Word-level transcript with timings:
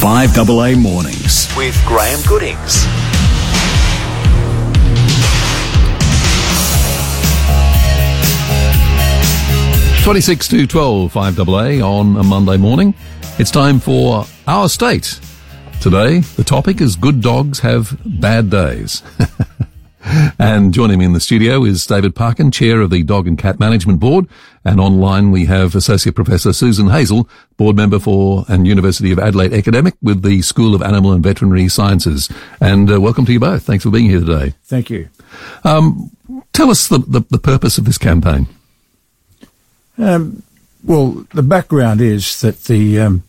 5AA 0.00 0.76
Mornings. 0.80 1.48
with 1.56 1.74
Graeme 1.86 2.20
Goodings. 2.28 2.84
Twenty-six 10.04 10.46
to 10.48 10.68
12, 10.68 11.12
5AA 11.12 11.82
on 11.82 12.16
a 12.16 12.22
Monday 12.22 12.56
morning. 12.56 12.94
It's 13.40 13.50
time 13.50 13.80
for 13.80 14.24
Our 14.46 14.68
State. 14.68 15.18
Today, 15.80 16.20
the 16.20 16.44
topic 16.44 16.80
is 16.80 16.94
Good 16.94 17.20
Dogs 17.20 17.58
Have 17.58 17.98
Bad 18.04 18.48
Days. 18.48 19.02
and 20.38 20.72
joining 20.72 21.00
me 21.00 21.06
in 21.06 21.12
the 21.12 21.18
studio 21.18 21.64
is 21.64 21.84
David 21.84 22.14
Parkin, 22.14 22.52
Chair 22.52 22.82
of 22.82 22.90
the 22.90 23.02
Dog 23.02 23.26
and 23.26 23.36
Cat 23.36 23.58
Management 23.58 23.98
Board. 23.98 24.26
And 24.66 24.80
online 24.80 25.30
we 25.30 25.44
have 25.44 25.76
Associate 25.76 26.12
Professor 26.12 26.52
Susan 26.52 26.88
Hazel, 26.88 27.28
Board 27.56 27.76
Member 27.76 28.00
for 28.00 28.44
and 28.48 28.66
University 28.66 29.12
of 29.12 29.18
Adelaide 29.20 29.52
Academic 29.52 29.94
with 30.02 30.22
the 30.22 30.42
School 30.42 30.74
of 30.74 30.82
Animal 30.82 31.12
and 31.12 31.22
Veterinary 31.22 31.68
Sciences. 31.68 32.28
And 32.60 32.90
uh, 32.90 33.00
welcome 33.00 33.24
to 33.26 33.32
you 33.32 33.38
both. 33.38 33.62
Thanks 33.62 33.84
for 33.84 33.90
being 33.90 34.10
here 34.10 34.18
today. 34.18 34.54
Thank 34.64 34.90
you. 34.90 35.08
Tell 35.62 36.68
us 36.68 36.88
the, 36.88 36.98
the, 36.98 37.20
the 37.30 37.38
purpose 37.38 37.78
of 37.78 37.84
this 37.84 37.96
campaign. 37.96 38.48
Um, 39.98 40.42
well, 40.82 41.24
the 41.32 41.44
background 41.44 42.00
is 42.00 42.40
that 42.40 42.64
the 42.64 42.98
um, 42.98 43.22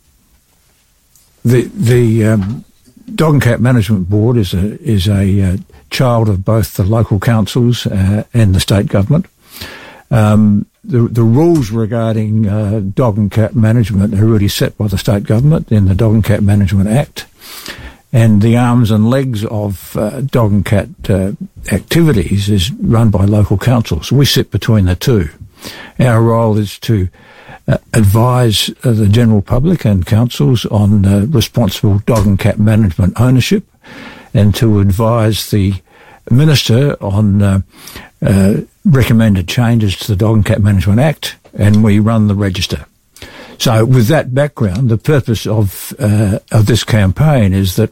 the 1.44 1.70
the 1.72 2.24
um, 2.24 2.64
Dog 3.14 3.34
and 3.34 3.42
Cat 3.42 3.60
Management 3.60 4.10
Board 4.10 4.38
is 4.38 4.54
a 4.54 4.76
is 4.82 5.06
a 5.06 5.40
uh, 5.42 5.56
child 5.90 6.28
of 6.28 6.44
both 6.44 6.74
the 6.74 6.82
local 6.82 7.20
councils 7.20 7.86
uh, 7.86 8.24
and 8.34 8.56
the 8.56 8.60
state 8.60 8.88
government. 8.88 9.26
Um, 10.10 10.66
the 10.88 11.02
the 11.02 11.22
rules 11.22 11.70
regarding 11.70 12.48
uh, 12.48 12.80
dog 12.80 13.18
and 13.18 13.30
cat 13.30 13.54
management 13.54 14.14
are 14.14 14.24
already 14.24 14.48
set 14.48 14.76
by 14.78 14.88
the 14.88 14.98
state 14.98 15.24
government 15.24 15.70
in 15.70 15.86
the 15.86 15.94
Dog 15.94 16.14
and 16.14 16.24
Cat 16.24 16.42
Management 16.42 16.88
Act. 16.88 17.26
And 18.10 18.40
the 18.40 18.56
arms 18.56 18.90
and 18.90 19.10
legs 19.10 19.44
of 19.44 19.94
uh, 19.94 20.22
dog 20.22 20.50
and 20.50 20.64
cat 20.64 20.88
uh, 21.10 21.32
activities 21.70 22.48
is 22.48 22.72
run 22.72 23.10
by 23.10 23.26
local 23.26 23.58
councils. 23.58 24.10
We 24.10 24.24
sit 24.24 24.50
between 24.50 24.86
the 24.86 24.96
two. 24.96 25.28
Our 25.98 26.22
role 26.22 26.56
is 26.56 26.78
to 26.80 27.08
uh, 27.66 27.76
advise 27.92 28.70
uh, 28.82 28.92
the 28.92 29.08
general 29.08 29.42
public 29.42 29.84
and 29.84 30.06
councils 30.06 30.64
on 30.66 31.04
uh, 31.04 31.26
responsible 31.28 31.98
dog 32.06 32.26
and 32.26 32.38
cat 32.38 32.58
management 32.58 33.20
ownership 33.20 33.66
and 34.32 34.54
to 34.54 34.80
advise 34.80 35.50
the 35.50 35.74
minister 36.30 36.96
on 37.02 37.64
recommended 38.88 39.46
changes 39.46 39.96
to 39.98 40.08
the 40.08 40.16
Dog 40.16 40.36
and 40.36 40.46
Cat 40.46 40.62
Management 40.62 41.00
Act 41.00 41.36
and 41.54 41.84
we 41.84 41.98
run 41.98 42.28
the 42.28 42.34
register. 42.34 42.86
So 43.58 43.84
with 43.84 44.06
that 44.06 44.34
background, 44.34 44.88
the 44.88 44.98
purpose 44.98 45.46
of 45.46 45.92
uh, 45.98 46.38
of 46.52 46.66
this 46.66 46.84
campaign 46.84 47.52
is 47.52 47.76
that 47.76 47.90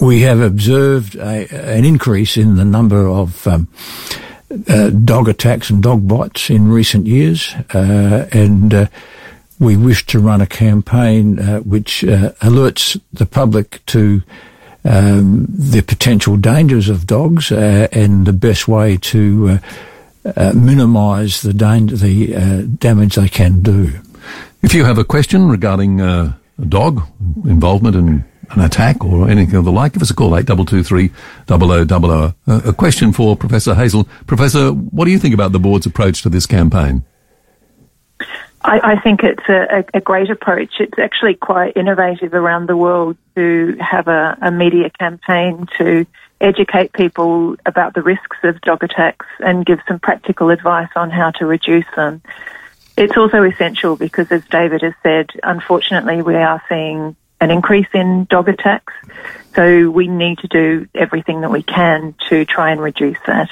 we 0.00 0.20
have 0.22 0.40
observed 0.40 1.16
a, 1.16 1.48
an 1.50 1.84
increase 1.84 2.36
in 2.36 2.56
the 2.56 2.64
number 2.64 3.08
of 3.08 3.46
um, 3.46 3.68
uh, 4.68 4.90
dog 4.90 5.28
attacks 5.28 5.70
and 5.70 5.82
dog 5.82 6.06
bites 6.06 6.48
in 6.48 6.70
recent 6.70 7.06
years, 7.06 7.54
uh, 7.74 8.28
and 8.32 8.72
uh, 8.72 8.86
we 9.58 9.76
wish 9.76 10.06
to 10.06 10.20
run 10.20 10.40
a 10.40 10.46
campaign 10.46 11.38
uh, 11.38 11.60
which 11.60 12.04
uh, 12.04 12.30
alerts 12.40 13.00
the 13.12 13.26
public 13.26 13.84
to 13.86 14.22
um, 14.84 15.46
the 15.48 15.82
potential 15.82 16.36
dangers 16.36 16.88
of 16.88 17.06
dogs 17.06 17.52
uh, 17.52 17.88
and 17.92 18.26
the 18.26 18.32
best 18.32 18.68
way 18.68 18.96
to 18.96 19.58
uh, 20.24 20.52
minimise 20.54 21.42
the 21.42 21.52
the 21.52 22.36
uh, 22.36 22.62
damage 22.78 23.14
they 23.14 23.28
can 23.28 23.62
do. 23.62 23.92
If 24.62 24.74
you 24.74 24.84
have 24.84 24.98
a 24.98 25.04
question 25.04 25.48
regarding 25.48 26.00
uh, 26.00 26.34
a 26.60 26.64
dog 26.66 27.02
involvement 27.44 27.96
in 27.96 28.24
an 28.50 28.60
attack 28.60 29.04
or 29.04 29.30
anything 29.30 29.54
of 29.54 29.64
the 29.64 29.72
like, 29.72 29.92
give 29.92 30.02
us 30.02 30.10
a 30.10 30.14
call, 30.14 30.36
8223 30.36 31.10
0000. 31.46 31.92
Uh, 32.46 32.60
a 32.64 32.72
question 32.72 33.12
for 33.12 33.36
Professor 33.36 33.74
Hazel. 33.74 34.08
Professor, 34.26 34.70
what 34.70 35.04
do 35.04 35.10
you 35.10 35.18
think 35.18 35.34
about 35.34 35.52
the 35.52 35.60
board's 35.60 35.86
approach 35.86 36.22
to 36.22 36.28
this 36.28 36.46
campaign? 36.46 37.04
I, 38.62 38.92
I 38.92 39.00
think 39.00 39.22
it's 39.22 39.48
a, 39.48 39.84
a, 39.94 40.00
great 40.00 40.28
approach. 40.30 40.74
It's 40.80 40.98
actually 40.98 41.34
quite 41.34 41.76
innovative 41.76 42.34
around 42.34 42.68
the 42.68 42.76
world 42.76 43.16
to 43.34 43.76
have 43.80 44.06
a, 44.06 44.36
a 44.42 44.50
media 44.50 44.90
campaign 44.90 45.66
to 45.78 46.06
educate 46.40 46.92
people 46.92 47.56
about 47.64 47.94
the 47.94 48.02
risks 48.02 48.36
of 48.42 48.60
dog 48.60 48.84
attacks 48.84 49.26
and 49.40 49.64
give 49.64 49.78
some 49.88 49.98
practical 49.98 50.50
advice 50.50 50.90
on 50.94 51.10
how 51.10 51.30
to 51.32 51.46
reduce 51.46 51.86
them. 51.96 52.20
It's 52.96 53.16
also 53.16 53.42
essential 53.44 53.96
because, 53.96 54.30
as 54.30 54.44
David 54.50 54.82
has 54.82 54.94
said, 55.02 55.30
unfortunately, 55.42 56.20
we 56.20 56.34
are 56.34 56.62
seeing 56.68 57.16
an 57.40 57.50
increase 57.50 57.88
in 57.94 58.26
dog 58.28 58.48
attacks. 58.48 58.92
So 59.54 59.88
we 59.88 60.06
need 60.06 60.38
to 60.38 60.48
do 60.48 60.86
everything 60.94 61.40
that 61.40 61.50
we 61.50 61.62
can 61.62 62.14
to 62.28 62.44
try 62.44 62.72
and 62.72 62.80
reduce 62.80 63.18
that. 63.26 63.50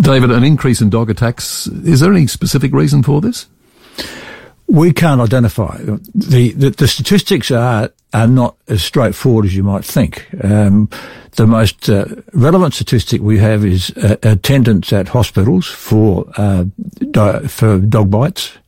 David, 0.00 0.30
an 0.30 0.44
increase 0.44 0.80
in 0.80 0.90
dog 0.90 1.10
attacks, 1.10 1.66
is 1.66 2.00
there 2.00 2.12
any 2.12 2.28
specific 2.28 2.72
reason 2.72 3.02
for 3.02 3.20
this? 3.20 3.46
We 4.68 4.92
can't 4.92 5.20
identify 5.20 5.78
the 5.78 6.52
the, 6.52 6.70
the 6.70 6.88
statistics 6.88 7.50
are 7.50 7.90
are 8.12 8.26
not 8.26 8.56
as 8.68 8.82
straightforward 8.82 9.46
as 9.46 9.54
you 9.54 9.62
might 9.62 9.84
think. 9.84 10.28
Um, 10.42 10.88
the 11.32 11.46
most 11.46 11.88
uh, 11.88 12.06
relevant 12.32 12.74
statistic 12.74 13.20
we 13.20 13.38
have 13.38 13.64
is 13.64 13.90
uh, 13.96 14.16
attendance 14.22 14.92
at 14.92 15.08
hospitals 15.08 15.66
for 15.66 16.30
uh, 16.36 16.64
di- 17.10 17.46
for 17.48 17.78
dog 17.78 18.10
bites. 18.10 18.58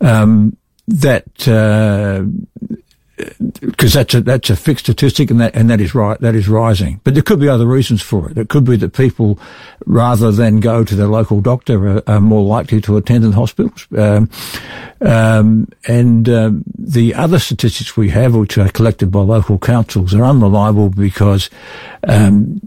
Um, 0.00 0.56
that 0.88 1.48
because 3.60 3.92
that's 3.92 4.14
a 4.14 4.20
that's 4.20 4.50
a 4.50 4.56
fixed 4.56 4.86
statistic 4.86 5.30
and 5.30 5.40
that 5.40 5.54
and 5.54 5.70
that 5.70 5.80
is 5.80 5.94
right 5.94 6.20
that 6.20 6.34
is 6.34 6.48
rising. 6.48 7.00
But 7.04 7.14
there 7.14 7.22
could 7.22 7.40
be 7.40 7.48
other 7.48 7.66
reasons 7.66 8.02
for 8.02 8.30
it. 8.30 8.38
It 8.38 8.48
could 8.48 8.64
be 8.64 8.76
that 8.76 8.92
people, 8.92 9.38
rather 9.86 10.32
than 10.32 10.60
go 10.60 10.84
to 10.84 10.94
their 10.94 11.06
local 11.06 11.40
doctor, 11.40 11.98
are, 11.98 12.02
are 12.06 12.20
more 12.20 12.44
likely 12.44 12.80
to 12.82 12.96
attend 12.96 13.24
in 13.24 13.32
hospitals. 13.32 13.86
Um, 13.96 14.30
um, 15.00 15.68
and 15.88 16.28
um, 16.28 16.64
the 16.78 17.14
other 17.14 17.38
statistics 17.38 17.96
we 17.96 18.10
have, 18.10 18.34
which 18.34 18.58
are 18.58 18.68
collected 18.68 19.10
by 19.10 19.20
local 19.20 19.58
councils, 19.58 20.14
are 20.14 20.24
unreliable 20.24 20.90
because 20.90 21.50
um, 22.06 22.60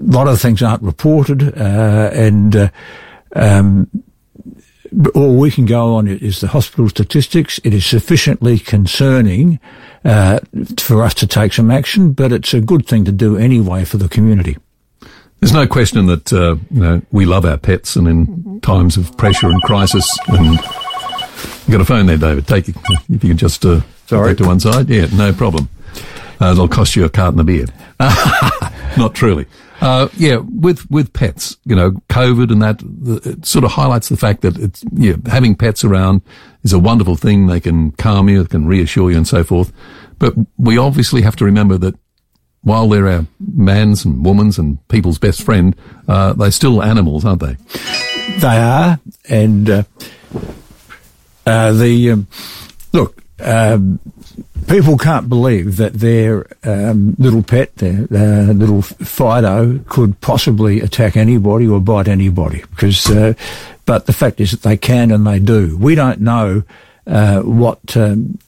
a 0.00 0.04
lot 0.04 0.28
of 0.28 0.40
things 0.40 0.62
aren't 0.62 0.82
reported, 0.82 1.56
uh, 1.58 2.10
and 2.12 2.56
uh, 2.56 2.68
um, 3.34 3.88
all 5.14 5.36
we 5.36 5.50
can 5.50 5.64
go 5.64 5.94
on 5.94 6.06
is 6.08 6.40
the 6.40 6.48
hospital 6.48 6.88
statistics. 6.88 7.58
It 7.64 7.72
is 7.72 7.86
sufficiently 7.86 8.58
concerning 8.58 9.58
uh, 10.04 10.40
for 10.78 11.02
us 11.02 11.14
to 11.14 11.26
take 11.26 11.52
some 11.52 11.70
action, 11.70 12.12
but 12.12 12.32
it's 12.32 12.54
a 12.54 12.60
good 12.60 12.86
thing 12.86 13.04
to 13.04 13.12
do 13.12 13.36
anyway 13.36 13.84
for 13.84 13.96
the 13.96 14.08
community. 14.08 14.56
There's 15.40 15.52
no 15.52 15.66
question 15.66 16.06
that 16.06 16.32
uh, 16.32 16.56
you 16.70 16.80
know 16.80 17.02
we 17.10 17.24
love 17.26 17.44
our 17.44 17.58
pets, 17.58 17.96
and 17.96 18.06
in 18.06 18.60
times 18.60 18.96
of 18.96 19.16
pressure 19.16 19.48
and 19.48 19.60
crisis, 19.62 20.08
and 20.28 20.52
you 21.66 21.72
got 21.72 21.80
a 21.80 21.84
phone 21.84 22.06
there, 22.06 22.16
David. 22.16 22.46
Take 22.46 22.68
it 22.68 22.76
if 23.08 23.24
you 23.24 23.30
can 23.30 23.36
just 23.36 23.64
uh, 23.64 23.80
Sorry. 24.06 24.36
to 24.36 24.46
one 24.46 24.60
side. 24.60 24.88
Yeah, 24.88 25.06
no 25.12 25.32
problem. 25.32 25.68
Uh, 26.40 26.52
it'll 26.52 26.68
cost 26.68 26.96
you 26.96 27.04
a 27.04 27.08
carton 27.08 27.40
of 27.40 27.46
beer. 27.46 27.66
Not 28.96 29.14
truly. 29.14 29.46
Uh, 29.80 30.08
yeah, 30.16 30.36
with 30.36 30.88
with 30.92 31.12
pets, 31.12 31.56
you 31.64 31.74
know, 31.74 31.90
COVID 32.08 32.52
and 32.52 32.62
that 32.62 32.78
the, 32.78 33.30
it 33.30 33.44
sort 33.44 33.64
of 33.64 33.72
highlights 33.72 34.08
the 34.08 34.16
fact 34.16 34.42
that 34.42 34.56
it's 34.58 34.84
yeah, 34.92 35.14
having 35.26 35.56
pets 35.56 35.82
around 35.82 36.22
is 36.62 36.72
a 36.72 36.78
wonderful 36.78 37.16
thing. 37.16 37.46
They 37.46 37.60
can 37.60 37.92
calm 37.92 38.28
you, 38.28 38.42
they 38.42 38.48
can 38.48 38.66
reassure 38.66 39.10
you, 39.10 39.16
and 39.16 39.26
so 39.26 39.44
forth. 39.44 39.72
But 40.18 40.34
we 40.56 40.78
obviously 40.78 41.22
have 41.22 41.36
to 41.36 41.44
remember 41.44 41.78
that 41.78 41.94
while 42.62 42.88
they're 42.88 43.08
our 43.08 43.26
man's 43.40 44.04
and 44.04 44.24
woman's 44.24 44.58
and 44.58 44.86
people's 44.88 45.18
best 45.18 45.42
friend, 45.42 45.74
uh, 46.06 46.32
they're 46.32 46.50
still 46.50 46.82
animals, 46.82 47.24
aren't 47.24 47.40
they? 47.40 47.56
They 48.38 48.56
are, 48.58 49.00
and 49.28 49.68
uh, 49.68 49.82
uh, 51.44 51.72
the 51.72 52.10
um, 52.12 52.26
look. 52.92 53.22
Um, 53.40 53.98
people 54.66 54.98
can't 54.98 55.28
believe 55.28 55.76
that 55.76 55.94
their 55.94 56.46
um, 56.64 57.14
little 57.18 57.42
pet, 57.42 57.74
their 57.76 58.06
uh, 58.12 58.52
little 58.52 58.82
Fido, 58.82 59.78
could 59.88 60.20
possibly 60.20 60.80
attack 60.80 61.16
anybody 61.16 61.66
or 61.66 61.80
bite 61.80 62.08
anybody. 62.08 62.62
Because, 62.70 63.10
uh, 63.10 63.34
but 63.86 64.06
the 64.06 64.12
fact 64.12 64.40
is 64.40 64.50
that 64.52 64.62
they 64.62 64.76
can 64.76 65.10
and 65.10 65.26
they 65.26 65.38
do. 65.38 65.76
We 65.76 65.94
don't 65.94 66.20
know 66.20 66.62
uh, 67.06 67.40
what. 67.40 67.96
Um, 67.96 68.38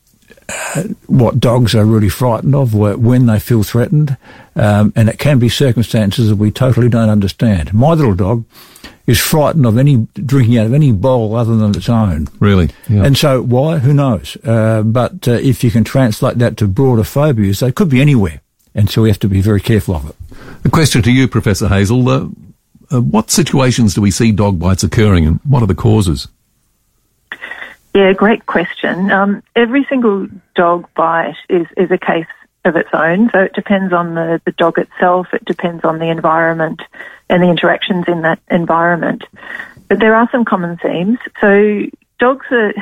uh, 0.46 0.82
what 1.06 1.40
dogs 1.40 1.74
are 1.74 1.86
really 1.86 2.10
frightened 2.10 2.54
of, 2.54 2.74
when 2.74 3.24
they 3.24 3.38
feel 3.38 3.62
threatened, 3.62 4.14
um, 4.56 4.92
and 4.94 5.08
it 5.08 5.18
can 5.18 5.38
be 5.38 5.48
circumstances 5.48 6.28
that 6.28 6.36
we 6.36 6.50
totally 6.50 6.90
don't 6.90 7.08
understand. 7.08 7.72
My 7.72 7.94
little 7.94 8.14
dog 8.14 8.44
is 9.06 9.20
frightened 9.20 9.66
of 9.66 9.76
any 9.76 10.08
drinking 10.14 10.58
out 10.58 10.66
of 10.66 10.74
any 10.74 10.92
bowl 10.92 11.36
other 11.36 11.56
than 11.56 11.76
its 11.76 11.88
own. 11.88 12.28
Really? 12.40 12.70
Yeah. 12.88 13.04
And 13.04 13.16
so 13.16 13.42
why? 13.42 13.78
Who 13.78 13.92
knows? 13.92 14.36
Uh, 14.44 14.82
but 14.82 15.28
uh, 15.28 15.32
if 15.32 15.62
you 15.62 15.70
can 15.70 15.84
translate 15.84 16.38
that 16.38 16.56
to 16.58 16.66
broader 16.66 17.04
phobias, 17.04 17.60
they 17.60 17.72
could 17.72 17.88
be 17.88 18.00
anywhere. 18.00 18.40
And 18.74 18.90
so 18.90 19.02
we 19.02 19.08
have 19.08 19.20
to 19.20 19.28
be 19.28 19.40
very 19.40 19.60
careful 19.60 19.94
of 19.94 20.08
it. 20.08 20.16
A 20.64 20.70
question 20.70 21.02
to 21.02 21.12
you, 21.12 21.28
Professor 21.28 21.68
Hazel. 21.68 22.08
Uh, 22.08 22.28
uh, 22.92 23.00
what 23.00 23.30
situations 23.30 23.94
do 23.94 24.00
we 24.00 24.10
see 24.10 24.32
dog 24.32 24.58
bites 24.58 24.82
occurring 24.82 25.26
and 25.26 25.40
what 25.44 25.62
are 25.62 25.66
the 25.66 25.74
causes? 25.74 26.28
Yeah, 27.94 28.12
great 28.12 28.46
question. 28.46 29.10
Um, 29.12 29.42
every 29.54 29.84
single 29.88 30.26
dog 30.56 30.88
bite 30.94 31.36
is, 31.48 31.66
is 31.76 31.90
a 31.90 31.98
case 31.98 32.26
of 32.64 32.76
its 32.76 32.88
own. 32.92 33.30
So 33.30 33.40
it 33.40 33.52
depends 33.52 33.92
on 33.92 34.14
the, 34.14 34.40
the 34.44 34.52
dog 34.52 34.78
itself, 34.78 35.28
it 35.32 35.44
depends 35.44 35.84
on 35.84 35.98
the 35.98 36.08
environment 36.08 36.82
and 37.28 37.42
the 37.42 37.48
interactions 37.48 38.04
in 38.08 38.22
that 38.22 38.40
environment. 38.50 39.24
But 39.88 40.00
there 40.00 40.14
are 40.14 40.28
some 40.32 40.44
common 40.44 40.78
themes. 40.78 41.18
So 41.40 41.86
dogs 42.18 42.46
are, 42.50 42.72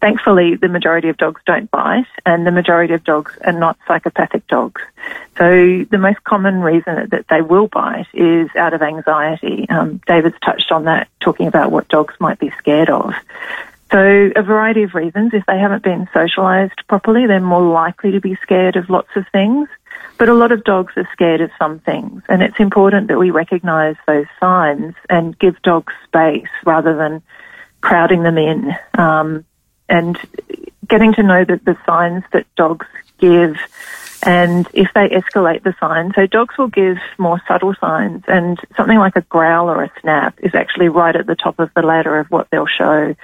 thankfully, 0.00 0.56
the 0.56 0.68
majority 0.68 1.08
of 1.08 1.18
dogs 1.18 1.42
don't 1.46 1.70
bite, 1.70 2.06
and 2.24 2.46
the 2.46 2.50
majority 2.50 2.94
of 2.94 3.04
dogs 3.04 3.32
are 3.44 3.52
not 3.52 3.78
psychopathic 3.86 4.46
dogs. 4.46 4.80
So 5.36 5.84
the 5.90 5.98
most 5.98 6.24
common 6.24 6.60
reason 6.60 7.08
that 7.10 7.26
they 7.28 7.42
will 7.42 7.68
bite 7.68 8.06
is 8.14 8.48
out 8.56 8.74
of 8.74 8.82
anxiety. 8.82 9.68
Um, 9.68 10.00
David's 10.06 10.38
touched 10.42 10.72
on 10.72 10.84
that, 10.84 11.08
talking 11.20 11.46
about 11.46 11.70
what 11.70 11.88
dogs 11.88 12.14
might 12.20 12.38
be 12.38 12.50
scared 12.58 12.90
of. 12.90 13.14
So 13.90 14.30
a 14.36 14.42
variety 14.42 14.84
of 14.84 14.94
reasons. 14.94 15.32
If 15.34 15.44
they 15.46 15.58
haven't 15.58 15.82
been 15.82 16.06
socialised 16.14 16.86
properly, 16.88 17.26
they're 17.26 17.40
more 17.40 17.62
likely 17.62 18.12
to 18.12 18.20
be 18.20 18.36
scared 18.36 18.76
of 18.76 18.88
lots 18.88 19.10
of 19.16 19.26
things. 19.32 19.68
But 20.16 20.28
a 20.28 20.34
lot 20.34 20.52
of 20.52 20.64
dogs 20.64 20.92
are 20.96 21.08
scared 21.12 21.40
of 21.40 21.50
some 21.58 21.78
things, 21.80 22.22
and 22.28 22.42
it's 22.42 22.60
important 22.60 23.08
that 23.08 23.18
we 23.18 23.30
recognise 23.30 23.96
those 24.06 24.26
signs 24.38 24.94
and 25.08 25.38
give 25.38 25.60
dogs 25.62 25.92
space 26.06 26.48
rather 26.64 26.94
than 26.96 27.22
crowding 27.80 28.22
them 28.22 28.36
in. 28.36 28.70
Um, 28.98 29.44
and 29.88 30.18
getting 30.86 31.14
to 31.14 31.22
know 31.22 31.44
the, 31.44 31.56
the 31.64 31.76
signs 31.86 32.22
that 32.32 32.46
dogs 32.54 32.86
give 33.18 33.56
and 34.22 34.68
if 34.72 34.88
they 34.94 35.08
escalate 35.08 35.62
the 35.62 35.74
signs, 35.80 36.14
so 36.14 36.26
dogs 36.26 36.56
will 36.58 36.68
give 36.68 36.98
more 37.18 37.40
subtle 37.48 37.74
signs, 37.80 38.22
and 38.28 38.58
something 38.76 38.98
like 38.98 39.16
a 39.16 39.22
growl 39.22 39.70
or 39.70 39.82
a 39.82 39.92
snap 40.00 40.38
is 40.42 40.54
actually 40.54 40.88
right 40.88 41.16
at 41.16 41.26
the 41.26 41.34
top 41.34 41.58
of 41.58 41.70
the 41.74 41.82
ladder 41.82 42.18
of 42.18 42.26
what 42.30 42.48
they'll 42.50 42.66
show. 42.66 43.14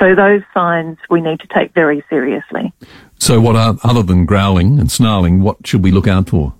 So 0.00 0.14
those 0.14 0.42
signs 0.52 0.98
we 1.08 1.20
need 1.20 1.40
to 1.40 1.46
take 1.46 1.72
very 1.74 2.02
seriously. 2.08 2.72
So, 3.18 3.40
what 3.40 3.54
are, 3.54 3.76
other 3.84 4.02
than 4.02 4.24
growling 4.24 4.80
and 4.80 4.90
snarling, 4.90 5.42
what 5.42 5.66
should 5.66 5.84
we 5.84 5.90
look 5.90 6.08
out 6.08 6.30
for? 6.30 6.54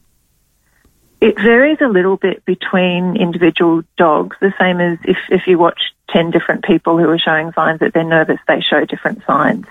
It 1.21 1.37
varies 1.37 1.79
a 1.81 1.89
little 1.89 2.17
bit 2.17 2.45
between 2.45 3.17
individual 3.17 3.83
dogs, 3.99 4.37
the 4.41 4.55
same 4.59 4.81
as 4.81 4.99
if, 5.05 5.19
if 5.31 5.47
you 5.47 5.59
watch 5.59 5.81
10 6.13 6.31
different 6.31 6.65
people 6.65 6.99
who 6.99 7.09
are 7.09 7.19
showing 7.19 7.53
signs 7.53 7.81
that 7.81 7.93
they're 7.93 8.05
nervous, 8.05 8.39
they 8.47 8.61
show 8.61 8.85
different 8.85 9.25
signs. 9.27 9.67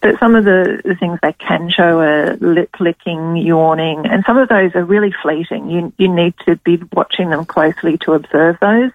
But 0.00 0.18
some 0.18 0.34
of 0.34 0.44
the, 0.44 0.80
the 0.84 0.94
things 0.94 1.18
they 1.22 1.32
can 1.32 1.70
show 1.70 2.00
are 2.00 2.36
lip 2.36 2.74
licking, 2.80 3.36
yawning, 3.36 4.06
and 4.06 4.24
some 4.26 4.38
of 4.38 4.48
those 4.48 4.74
are 4.74 4.84
really 4.84 5.14
fleeting. 5.22 5.70
You, 5.70 5.92
you 5.98 6.12
need 6.12 6.34
to 6.46 6.56
be 6.56 6.82
watching 6.92 7.30
them 7.30 7.44
closely 7.44 7.98
to 7.98 8.14
observe 8.14 8.58
those. 8.60 8.90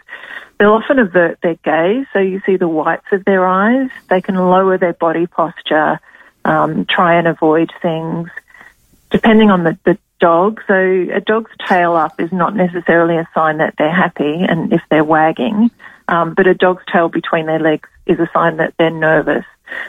They'll 0.59 0.73
often 0.73 0.99
avert 0.99 1.39
their 1.41 1.55
gaze, 1.55 2.07
so 2.13 2.19
you 2.19 2.41
see 2.45 2.57
the 2.57 2.67
whites 2.67 3.05
of 3.11 3.25
their 3.25 3.45
eyes. 3.45 3.89
They 4.09 4.21
can 4.21 4.35
lower 4.35 4.77
their 4.77 4.93
body 4.93 5.27
posture, 5.27 5.99
um, 6.43 6.85
try 6.85 7.17
and 7.17 7.27
avoid 7.27 7.71
things. 7.81 8.29
Depending 9.09 9.51
on 9.51 9.63
the, 9.63 9.77
the 9.85 9.97
dog. 10.19 10.61
So 10.67 10.73
a 10.73 11.21
dog's 11.21 11.51
tail 11.67 11.93
up 11.95 12.19
is 12.19 12.31
not 12.31 12.55
necessarily 12.55 13.17
a 13.17 13.29
sign 13.33 13.57
that 13.57 13.75
they're 13.77 13.93
happy 13.93 14.43
and 14.47 14.73
if 14.73 14.81
they're 14.89 15.03
wagging, 15.03 15.71
um, 16.07 16.33
but 16.33 16.47
a 16.47 16.53
dog's 16.53 16.83
tail 16.91 17.09
between 17.09 17.45
their 17.45 17.59
legs 17.59 17.89
is 18.05 18.19
a 18.19 18.29
sign 18.33 18.57
that 18.57 18.73
they're 18.77 18.89
nervous. 18.89 19.45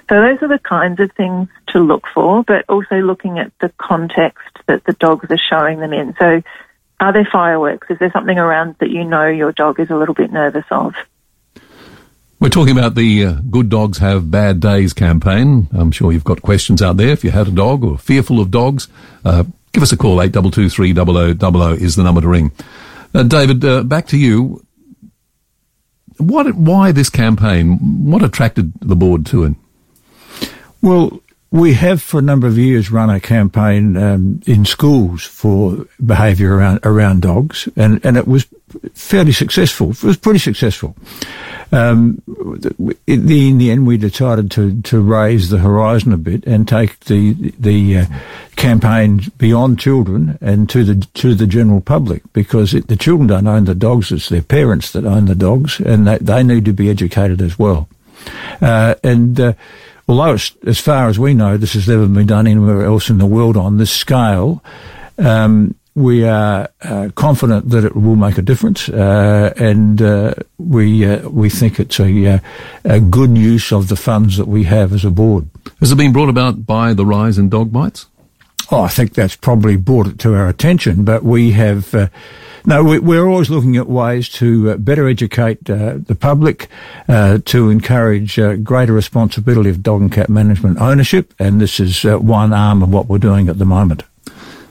So 0.08 0.20
those 0.20 0.42
are 0.42 0.48
the 0.48 0.58
kinds 0.58 1.00
of 1.00 1.12
things 1.12 1.48
to 1.68 1.78
look 1.78 2.04
for, 2.12 2.42
but 2.42 2.64
also 2.68 2.96
looking 2.96 3.38
at 3.38 3.52
the 3.60 3.70
context 3.78 4.58
that 4.66 4.84
the 4.84 4.92
dogs 4.94 5.30
are 5.30 5.38
showing 5.38 5.78
them 5.80 5.92
in. 5.92 6.14
So 6.18 6.42
are 7.00 7.12
there 7.12 7.28
fireworks? 7.30 7.88
Is 7.90 7.98
there 7.98 8.10
something 8.10 8.38
around 8.38 8.76
that 8.80 8.90
you 8.90 9.04
know 9.04 9.26
your 9.26 9.52
dog 9.52 9.78
is 9.78 9.90
a 9.90 9.96
little 9.96 10.14
bit 10.14 10.32
nervous 10.32 10.64
of? 10.70 10.94
We're 12.40 12.50
talking 12.50 12.76
about 12.76 12.94
the 12.94 13.24
uh, 13.24 13.32
Good 13.50 13.68
Dogs 13.68 13.98
Have 13.98 14.30
Bad 14.30 14.60
Days 14.60 14.92
campaign. 14.92 15.68
I'm 15.72 15.90
sure 15.90 16.12
you've 16.12 16.24
got 16.24 16.40
questions 16.42 16.80
out 16.80 16.96
there. 16.96 17.08
If 17.08 17.24
you 17.24 17.32
had 17.32 17.48
a 17.48 17.52
dog 17.52 17.84
or 17.84 17.98
fearful 17.98 18.40
of 18.40 18.50
dogs, 18.50 18.86
uh, 19.24 19.44
give 19.72 19.82
us 19.82 19.90
a 19.92 19.96
call. 19.96 20.22
8223 20.22 20.90
is 21.82 21.96
the 21.96 22.02
number 22.04 22.20
to 22.20 22.28
ring. 22.28 22.52
Uh, 23.12 23.24
David, 23.24 23.64
uh, 23.64 23.82
back 23.82 24.06
to 24.08 24.16
you. 24.16 24.64
What, 26.18 26.52
why 26.54 26.92
this 26.92 27.10
campaign? 27.10 27.78
What 28.04 28.22
attracted 28.22 28.72
the 28.80 28.96
board 28.96 29.24
to 29.26 29.44
it? 29.44 29.54
Well, 30.82 31.20
we 31.50 31.74
have 31.74 32.02
for 32.02 32.18
a 32.18 32.22
number 32.22 32.46
of 32.46 32.58
years 32.58 32.90
run 32.90 33.08
a 33.08 33.20
campaign 33.20 33.96
um, 33.96 34.40
in 34.46 34.64
schools 34.64 35.24
for 35.24 35.86
behaviour 36.04 36.54
around 36.54 36.80
around 36.84 37.22
dogs, 37.22 37.68
and, 37.74 38.04
and 38.04 38.16
it 38.16 38.28
was 38.28 38.46
fairly 38.92 39.32
successful. 39.32 39.90
It 39.90 40.02
was 40.02 40.18
pretty 40.18 40.40
successful. 40.40 40.94
Um, 41.70 42.22
in, 43.06 43.26
the, 43.26 43.48
in 43.48 43.58
the 43.58 43.70
end, 43.70 43.86
we 43.86 43.98
decided 43.98 44.50
to, 44.52 44.80
to 44.82 45.00
raise 45.02 45.50
the 45.50 45.58
horizon 45.58 46.12
a 46.12 46.18
bit 46.18 46.44
and 46.46 46.68
take 46.68 47.00
the 47.00 47.32
the 47.58 47.98
uh, 47.98 48.06
campaign 48.56 49.22
beyond 49.38 49.78
children 49.78 50.38
and 50.42 50.68
to 50.68 50.84
the 50.84 50.96
to 51.14 51.34
the 51.34 51.46
general 51.46 51.80
public 51.80 52.22
because 52.32 52.74
it, 52.74 52.88
the 52.88 52.96
children 52.96 53.26
don't 53.26 53.46
own 53.46 53.64
the 53.64 53.74
dogs; 53.74 54.12
it's 54.12 54.28
their 54.28 54.42
parents 54.42 54.92
that 54.92 55.06
own 55.06 55.26
the 55.26 55.34
dogs, 55.34 55.80
and 55.80 56.06
they, 56.06 56.18
they 56.18 56.42
need 56.42 56.66
to 56.66 56.72
be 56.74 56.90
educated 56.90 57.40
as 57.40 57.58
well. 57.58 57.88
Uh, 58.60 58.94
and 59.02 59.38
uh, 59.40 59.52
although 60.08 60.36
as 60.66 60.80
far 60.80 61.08
as 61.08 61.18
we 61.18 61.34
know, 61.34 61.56
this 61.56 61.74
has 61.74 61.88
never 61.88 62.06
been 62.06 62.26
done 62.26 62.46
anywhere 62.46 62.84
else 62.84 63.10
in 63.10 63.18
the 63.18 63.26
world 63.26 63.56
on 63.56 63.78
this 63.78 63.90
scale, 63.90 64.62
um, 65.18 65.74
we 65.98 66.24
are 66.24 66.68
uh, 66.82 67.08
confident 67.16 67.70
that 67.70 67.84
it 67.84 67.96
will 67.96 68.14
make 68.14 68.38
a 68.38 68.42
difference, 68.42 68.88
uh, 68.88 69.52
and 69.56 70.00
uh, 70.00 70.32
we 70.56 71.04
uh, 71.04 71.28
we 71.28 71.50
think 71.50 71.80
it's 71.80 71.98
a, 71.98 72.34
uh, 72.34 72.38
a, 72.84 73.00
good 73.00 73.36
use 73.36 73.72
of 73.72 73.88
the 73.88 73.96
funds 73.96 74.36
that 74.36 74.46
we 74.46 74.62
have 74.62 74.92
as 74.92 75.04
a 75.04 75.10
board. 75.10 75.48
Has 75.80 75.90
it 75.90 75.96
been 75.96 76.12
brought 76.12 76.28
about 76.28 76.64
by 76.64 76.94
the 76.94 77.04
rise 77.04 77.36
in 77.36 77.48
dog 77.48 77.72
bites? 77.72 78.06
Oh, 78.70 78.82
I 78.82 78.88
think 78.88 79.14
that's 79.14 79.34
probably 79.34 79.76
brought 79.76 80.06
it 80.06 80.20
to 80.20 80.34
our 80.34 80.48
attention, 80.48 81.04
but 81.04 81.24
we 81.24 81.50
have. 81.52 82.10
Uh, 82.64 82.82
no, 82.82 82.84
we, 82.84 83.16
are 83.16 83.28
always 83.28 83.50
looking 83.50 83.76
at 83.76 83.88
ways 83.88 84.28
to 84.28 84.76
better 84.78 85.08
educate 85.08 85.64
the 85.64 86.16
public, 86.18 86.68
to 87.06 87.70
encourage 87.70 88.38
greater 88.62 88.92
responsibility 88.92 89.70
of 89.70 89.82
dog 89.82 90.00
and 90.00 90.12
cat 90.12 90.28
management 90.28 90.78
ownership, 90.78 91.34
and 91.38 91.60
this 91.60 91.80
is 91.80 92.04
one 92.04 92.52
arm 92.52 92.82
of 92.82 92.90
what 92.90 93.06
we're 93.06 93.18
doing 93.18 93.48
at 93.48 93.58
the 93.58 93.64
moment. 93.64 94.02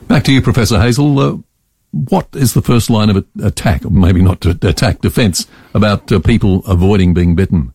Back 0.08 0.24
to 0.24 0.32
you, 0.32 0.40
Professor 0.40 0.80
Hazel. 0.80 1.18
Uh, 1.18 1.36
what 1.92 2.28
is 2.32 2.54
the 2.54 2.62
first 2.62 2.88
line 2.88 3.10
of 3.10 3.26
attack, 3.42 3.84
or 3.84 3.90
maybe 3.90 4.22
not 4.22 4.44
attack, 4.46 5.00
defence, 5.00 5.46
about 5.74 6.10
uh, 6.10 6.18
people 6.18 6.64
avoiding 6.66 7.12
being 7.12 7.34
bitten? 7.34 7.74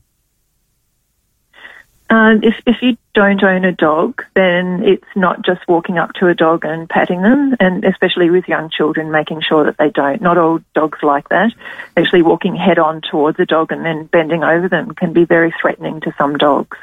Uh, 2.14 2.36
if, 2.44 2.54
if 2.68 2.76
you 2.84 2.96
don't 3.16 3.44
own 3.44 3.66
a 3.66 3.72
dog, 3.72 4.24
then 4.36 4.84
it's 4.84 5.08
not 5.16 5.44
just 5.44 5.68
walking 5.68 5.98
up 5.98 6.14
to 6.14 6.28
a 6.28 6.36
dog 6.36 6.64
and 6.64 6.88
patting 6.88 7.24
them, 7.24 7.56
and 7.60 7.84
especially 7.84 8.30
with 8.30 8.48
young 8.48 8.70
children, 8.70 9.10
making 9.10 9.42
sure 9.42 9.64
that 9.64 9.80
they 9.80 9.90
don't. 9.90 10.22
Not 10.22 10.38
all 10.38 10.60
dogs 10.76 11.00
like 11.02 11.30
that. 11.30 11.52
Actually, 11.98 12.22
walking 12.22 12.56
head 12.56 12.78
on 12.78 13.02
towards 13.02 13.40
a 13.40 13.48
dog 13.48 13.72
and 13.72 13.84
then 13.84 14.06
bending 14.06 14.44
over 14.44 14.70
them 14.70 14.94
can 14.94 15.12
be 15.12 15.26
very 15.26 15.52
threatening 15.60 16.02
to 16.02 16.14
some 16.16 16.38
dogs. 16.38 16.78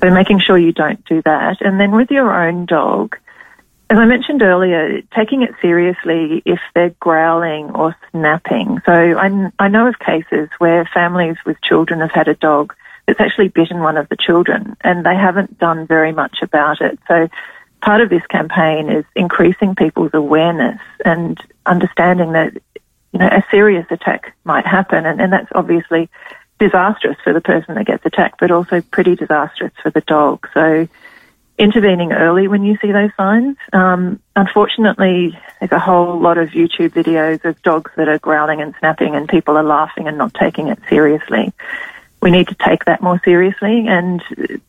So 0.00 0.10
making 0.10 0.40
sure 0.40 0.58
you 0.58 0.72
don't 0.72 1.04
do 1.04 1.22
that. 1.22 1.58
And 1.60 1.78
then 1.78 1.92
with 1.92 2.10
your 2.10 2.34
own 2.34 2.66
dog, 2.66 3.16
as 3.88 3.98
I 3.98 4.04
mentioned 4.04 4.42
earlier, 4.42 5.00
taking 5.14 5.42
it 5.42 5.54
seriously 5.62 6.42
if 6.44 6.58
they're 6.74 6.90
growling 6.98 7.70
or 7.70 7.94
snapping. 8.10 8.82
So 8.84 8.92
I, 8.92 9.52
I 9.60 9.68
know 9.68 9.86
of 9.86 10.00
cases 10.00 10.48
where 10.58 10.90
families 10.92 11.36
with 11.46 11.62
children 11.62 12.00
have 12.00 12.10
had 12.10 12.26
a 12.26 12.34
dog 12.34 12.74
that's 13.06 13.20
actually 13.20 13.48
bitten 13.48 13.80
one 13.80 13.96
of 13.96 14.08
the 14.08 14.16
children 14.16 14.76
and 14.82 15.04
they 15.04 15.14
haven't 15.14 15.58
done 15.58 15.86
very 15.86 16.12
much 16.12 16.38
about 16.42 16.80
it. 16.80 16.98
So 17.08 17.28
part 17.80 18.00
of 18.00 18.10
this 18.10 18.26
campaign 18.26 18.88
is 18.90 19.04
increasing 19.14 19.74
people's 19.74 20.10
awareness 20.12 20.80
and 21.04 21.38
understanding 21.64 22.32
that, 22.32 22.54
you 23.12 23.18
know, 23.20 23.28
a 23.28 23.44
serious 23.50 23.86
attack 23.90 24.34
might 24.44 24.66
happen 24.66 25.06
and, 25.06 25.20
and 25.20 25.32
that's 25.32 25.50
obviously 25.54 26.08
disastrous 26.58 27.16
for 27.22 27.32
the 27.32 27.40
person 27.40 27.74
that 27.74 27.86
gets 27.86 28.04
attacked, 28.04 28.40
but 28.40 28.50
also 28.50 28.80
pretty 28.80 29.14
disastrous 29.14 29.72
for 29.82 29.90
the 29.90 30.00
dog. 30.00 30.48
So 30.54 30.88
intervening 31.58 32.12
early 32.12 32.48
when 32.48 32.64
you 32.64 32.76
see 32.82 32.92
those 32.92 33.10
signs. 33.16 33.56
Um, 33.72 34.20
unfortunately, 34.34 35.38
there's 35.60 35.72
a 35.72 35.78
whole 35.78 36.18
lot 36.18 36.38
of 36.38 36.50
YouTube 36.50 36.90
videos 36.90 37.44
of 37.44 37.60
dogs 37.62 37.90
that 37.96 38.08
are 38.08 38.18
growling 38.18 38.60
and 38.60 38.74
snapping, 38.78 39.14
and 39.14 39.28
people 39.28 39.56
are 39.56 39.62
laughing 39.62 40.06
and 40.08 40.18
not 40.18 40.34
taking 40.34 40.68
it 40.68 40.78
seriously. 40.88 41.52
We 42.26 42.32
need 42.32 42.48
to 42.48 42.56
take 42.56 42.86
that 42.86 43.02
more 43.02 43.20
seriously, 43.24 43.86
and 43.86 44.20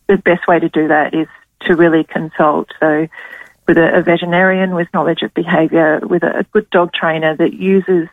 the 0.06 0.18
best 0.18 0.48
way 0.48 0.60
to 0.60 0.70
do 0.70 0.90
that 0.90 1.16
is 1.16 1.28
to 1.62 1.76
really 1.76 2.04
consult. 2.04 2.70
So, 2.80 3.08
with 3.68 3.80
a, 3.80 3.98
a 3.98 4.04
veterinarian 4.04 4.76
with 4.76 4.88
knowledge 4.94 5.24
of 5.24 5.34
behaviour, 5.34 6.00
with 6.04 6.22
a, 6.22 6.42
a 6.42 6.44
good 6.44 6.70
dog 6.70 6.94
trainer 6.94 7.36
that 7.36 7.54
uses 7.56 8.10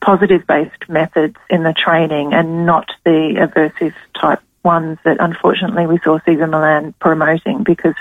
positive 0.00 0.48
based 0.48 0.88
methods 0.88 1.36
in 1.48 1.62
the 1.62 1.74
training 1.74 2.34
and 2.34 2.66
not 2.66 2.90
the 3.04 3.36
aversive 3.38 3.94
type 4.20 4.40
ones 4.64 4.98
that 5.04 5.18
unfortunately 5.20 5.86
we 5.86 5.98
saw 5.98 6.18
Cesar 6.24 6.48
Millan 6.48 6.92
promoting 6.94 7.62
because 7.62 7.94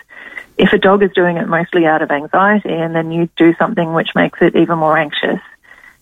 if 0.58 0.74
a 0.74 0.80
dog 0.80 1.04
is 1.04 1.12
doing 1.14 1.38
it 1.38 1.48
mostly 1.48 1.86
out 1.86 2.02
of 2.02 2.10
anxiety 2.10 2.74
and 2.74 2.96
then 2.96 3.12
you 3.12 3.30
do 3.36 3.54
something 3.60 3.94
which 3.94 4.16
makes 4.16 4.42
it 4.42 4.56
even 4.56 4.80
more 4.80 4.98
anxious, 4.98 5.42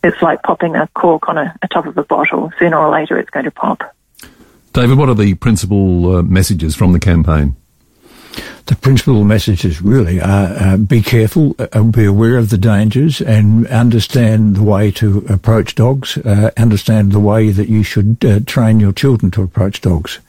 it's 0.06 0.22
like 0.22 0.42
popping 0.42 0.78
a 0.78 0.88
cork 0.96 1.28
on 1.28 1.38
a, 1.38 1.54
a 1.62 1.68
top 1.68 1.86
of 1.86 1.98
a 1.98 2.04
bottle. 2.06 2.50
Sooner 2.60 2.78
or 2.78 2.90
later 2.90 3.20
it's 3.20 3.30
going 3.30 3.44
to 3.44 3.52
pop. 3.52 3.94
David, 4.74 4.98
what 4.98 5.10
are 5.10 5.16
the 5.16 5.36
principal 5.36 6.18
uh, 6.18 6.22
messages 6.24 6.76
from 6.76 6.94
the 6.94 7.00
campaign? 7.00 7.56
the 8.68 8.76
principal 8.76 9.24
messages 9.24 9.82
really 9.82 10.22
are 10.22 10.54
uh, 10.58 10.78
be 10.78 11.02
careful, 11.02 11.56
uh, 11.60 11.84
be 11.84 12.06
aware 12.06 12.38
of 12.38 12.50
the 12.50 12.58
dangers, 12.58 13.22
and 13.22 13.68
understand 13.68 14.56
the 14.56 14.64
way 14.64 14.90
to 14.92 15.26
approach 15.30 15.76
dogs. 15.76 16.18
Uh, 16.18 16.52
understand 16.58 17.12
the 17.12 17.20
way 17.20 17.52
that 17.52 17.68
you 17.68 17.84
should 17.84 18.24
uh, 18.24 18.40
train 18.46 18.80
your 18.80 18.94
children 18.94 19.32
to 19.32 19.44
approach 19.44 19.82
dogs. 19.82 20.20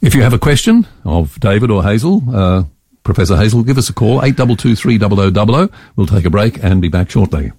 If 0.00 0.14
you 0.14 0.22
have 0.22 0.32
a 0.32 0.38
question 0.38 0.86
of 1.04 1.38
David 1.40 1.70
or 1.70 1.82
Hazel, 1.82 2.22
uh, 2.34 2.64
Professor 3.02 3.36
Hazel, 3.36 3.62
give 3.62 3.78
us 3.78 3.90
a 3.90 3.92
call, 3.92 4.22
8223 4.22 4.98
We'll 5.96 6.06
take 6.06 6.24
a 6.24 6.30
break 6.30 6.62
and 6.62 6.80
be 6.80 6.88
back 6.88 7.10
shortly. 7.10 7.52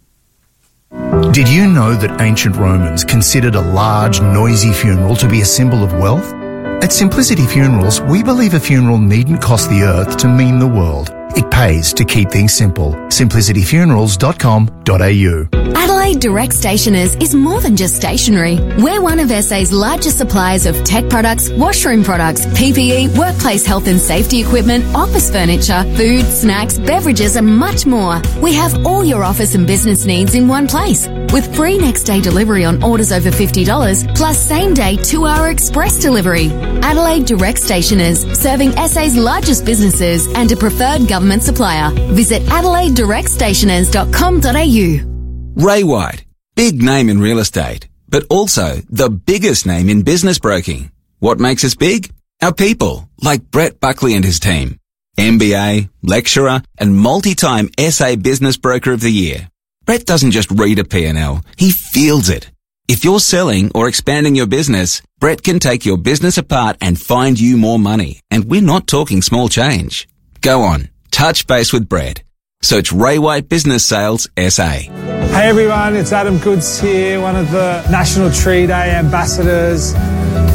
Did 1.33 1.49
you 1.49 1.67
know 1.67 1.93
that 1.93 2.21
ancient 2.21 2.55
Romans 2.55 3.03
considered 3.03 3.55
a 3.55 3.61
large, 3.61 4.21
noisy 4.21 4.71
funeral 4.71 5.15
to 5.17 5.27
be 5.27 5.41
a 5.41 5.45
symbol 5.45 5.83
of 5.83 5.91
wealth? 5.93 6.33
At 6.83 6.93
Simplicity 6.93 7.45
Funerals, 7.45 7.99
we 8.01 8.23
believe 8.23 8.53
a 8.53 8.59
funeral 8.59 8.97
needn't 8.97 9.41
cost 9.41 9.69
the 9.69 9.83
earth 9.83 10.15
to 10.17 10.27
mean 10.29 10.59
the 10.59 10.67
world. 10.67 11.09
It 11.35 11.49
pays 11.51 11.91
to 11.93 12.05
keep 12.05 12.29
things 12.29 12.53
simple. 12.53 12.93
simplicityfunerals.com.au. 13.09 15.94
Adelaide 16.05 16.21
Direct 16.21 16.53
Stationers 16.53 17.15
is 17.15 17.33
more 17.33 17.59
than 17.59 17.75
just 17.75 17.95
stationery. 17.95 18.59
We're 18.77 19.01
one 19.01 19.19
of 19.19 19.31
SA's 19.31 19.71
largest 19.71 20.19
suppliers 20.19 20.67
of 20.67 20.83
tech 20.83 21.09
products, 21.09 21.49
washroom 21.49 22.03
products, 22.03 22.45
PPE, 22.45 23.17
workplace 23.17 23.65
health 23.65 23.87
and 23.87 23.99
safety 23.99 24.39
equipment, 24.39 24.85
office 24.93 25.31
furniture, 25.31 25.81
food, 25.97 26.27
snacks, 26.27 26.77
beverages, 26.77 27.37
and 27.37 27.57
much 27.57 27.87
more. 27.87 28.21
We 28.39 28.53
have 28.53 28.85
all 28.85 29.03
your 29.03 29.23
office 29.23 29.55
and 29.55 29.65
business 29.65 30.05
needs 30.05 30.35
in 30.35 30.47
one 30.47 30.67
place. 30.67 31.07
With 31.33 31.55
free 31.55 31.79
next 31.79 32.03
day 32.03 32.21
delivery 32.21 32.65
on 32.65 32.83
orders 32.83 33.11
over 33.11 33.31
$50, 33.31 34.15
plus 34.15 34.37
same 34.37 34.75
day 34.75 34.97
two 34.97 35.25
hour 35.25 35.49
express 35.49 35.99
delivery. 35.99 36.51
Adelaide 36.83 37.25
Direct 37.25 37.57
Stationers, 37.57 38.27
serving 38.39 38.73
SA's 38.73 39.17
largest 39.17 39.65
businesses 39.65 40.27
and 40.35 40.51
a 40.51 40.55
preferred 40.55 41.07
government 41.07 41.41
supplier. 41.41 41.89
Visit 42.13 42.43
AdelaideDirectStationers.com.au. 42.43 45.14
Ray 45.55 45.85
White, 45.85 46.25
big 46.55 46.83
name 46.83 47.07
in 47.07 47.21
real 47.21 47.39
estate, 47.39 47.87
but 48.09 48.25
also 48.29 48.81
the 48.89 49.09
biggest 49.09 49.65
name 49.65 49.87
in 49.87 50.01
business 50.01 50.37
broking. 50.37 50.91
What 51.19 51.39
makes 51.39 51.63
us 51.63 51.75
big? 51.75 52.11
Our 52.41 52.53
people, 52.53 53.07
like 53.21 53.51
Brett 53.51 53.79
Buckley 53.79 54.15
and 54.15 54.25
his 54.25 54.41
team. 54.41 54.81
MBA, 55.17 55.89
lecturer, 56.03 56.61
and 56.77 56.97
multi-time 56.97 57.69
SA 57.79 58.17
Business 58.17 58.57
Broker 58.57 58.91
of 58.91 58.99
the 58.99 59.09
Year. 59.09 59.49
Brett 59.85 60.05
doesn't 60.05 60.31
just 60.31 60.51
read 60.51 60.77
a 60.77 60.83
P&L, 60.83 61.41
he 61.57 61.71
feels 61.71 62.27
it. 62.27 62.51
If 62.89 63.05
you're 63.05 63.21
selling 63.21 63.71
or 63.73 63.87
expanding 63.87 64.35
your 64.35 64.47
business, 64.47 65.01
Brett 65.19 65.41
can 65.41 65.59
take 65.59 65.85
your 65.85 65.97
business 65.97 66.37
apart 66.37 66.75
and 66.81 66.99
find 66.99 67.39
you 67.39 67.55
more 67.55 67.79
money. 67.79 68.19
And 68.29 68.43
we're 68.43 68.61
not 68.61 68.87
talking 68.87 69.21
small 69.21 69.47
change. 69.47 70.09
Go 70.41 70.63
on, 70.63 70.89
touch 71.11 71.47
base 71.47 71.71
with 71.71 71.87
Brett. 71.87 72.23
Search 72.61 72.91
Ray 72.91 73.19
White 73.19 73.47
Business 73.47 73.85
Sales 73.85 74.27
SA. 74.37 75.04
Hey 75.35 75.49
everyone, 75.49 75.97
it's 75.97 76.13
Adam 76.13 76.37
Goodes 76.37 76.79
here, 76.79 77.19
one 77.19 77.35
of 77.35 77.51
the 77.51 77.85
National 77.91 78.31
Tree 78.31 78.67
Day 78.67 78.95
ambassadors. 78.95 79.93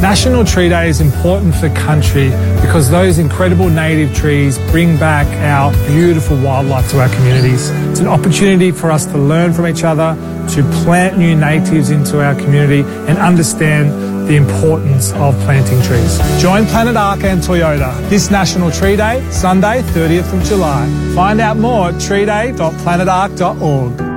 National 0.01 0.43
Tree 0.43 0.69
Day 0.69 0.89
is 0.89 1.01
important 1.01 1.53
for 1.53 1.69
country 1.69 2.31
because 2.63 2.89
those 2.89 3.19
incredible 3.19 3.69
native 3.69 4.15
trees 4.15 4.57
bring 4.71 4.97
back 4.97 5.27
our 5.37 5.71
beautiful 5.87 6.35
wildlife 6.41 6.89
to 6.89 6.99
our 6.99 7.09
communities. 7.09 7.69
It's 7.91 7.99
an 7.99 8.07
opportunity 8.07 8.71
for 8.71 8.89
us 8.89 9.05
to 9.05 9.19
learn 9.19 9.53
from 9.53 9.67
each 9.67 9.83
other, 9.83 10.15
to 10.55 10.63
plant 10.83 11.15
new 11.15 11.35
natives 11.35 11.91
into 11.91 12.19
our 12.19 12.33
community 12.33 12.81
and 13.07 13.19
understand 13.19 13.91
the 14.27 14.35
importance 14.35 15.11
of 15.13 15.35
planting 15.41 15.79
trees. 15.83 16.19
Join 16.41 16.65
Planet 16.65 16.97
Ark 16.97 17.23
and 17.23 17.39
Toyota 17.39 17.93
this 18.09 18.31
National 18.31 18.71
Tree 18.71 18.95
Day, 18.95 19.21
Sunday, 19.29 19.83
30th 19.93 20.33
of 20.33 20.43
July. 20.43 20.89
Find 21.13 21.39
out 21.39 21.57
more 21.57 21.89
at 21.89 21.95
treeday.planetark.org. 21.95 24.10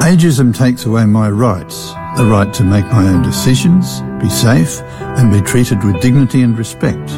Ageism 0.00 0.56
takes 0.56 0.86
away 0.86 1.04
my 1.04 1.28
rights, 1.28 1.92
the 2.16 2.24
right 2.24 2.52
to 2.54 2.64
make 2.64 2.86
my 2.86 3.06
own 3.06 3.22
decisions, 3.22 4.00
be 4.20 4.30
safe, 4.30 4.80
and 5.00 5.30
be 5.30 5.42
treated 5.42 5.84
with 5.84 6.00
dignity 6.00 6.42
and 6.42 6.56
respect. 6.56 7.10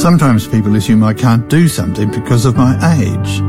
Sometimes 0.00 0.48
people 0.48 0.74
assume 0.74 1.04
I 1.04 1.12
can't 1.12 1.48
do 1.50 1.68
something 1.68 2.10
because 2.10 2.46
of 2.46 2.56
my 2.56 2.74
age. 2.98 3.40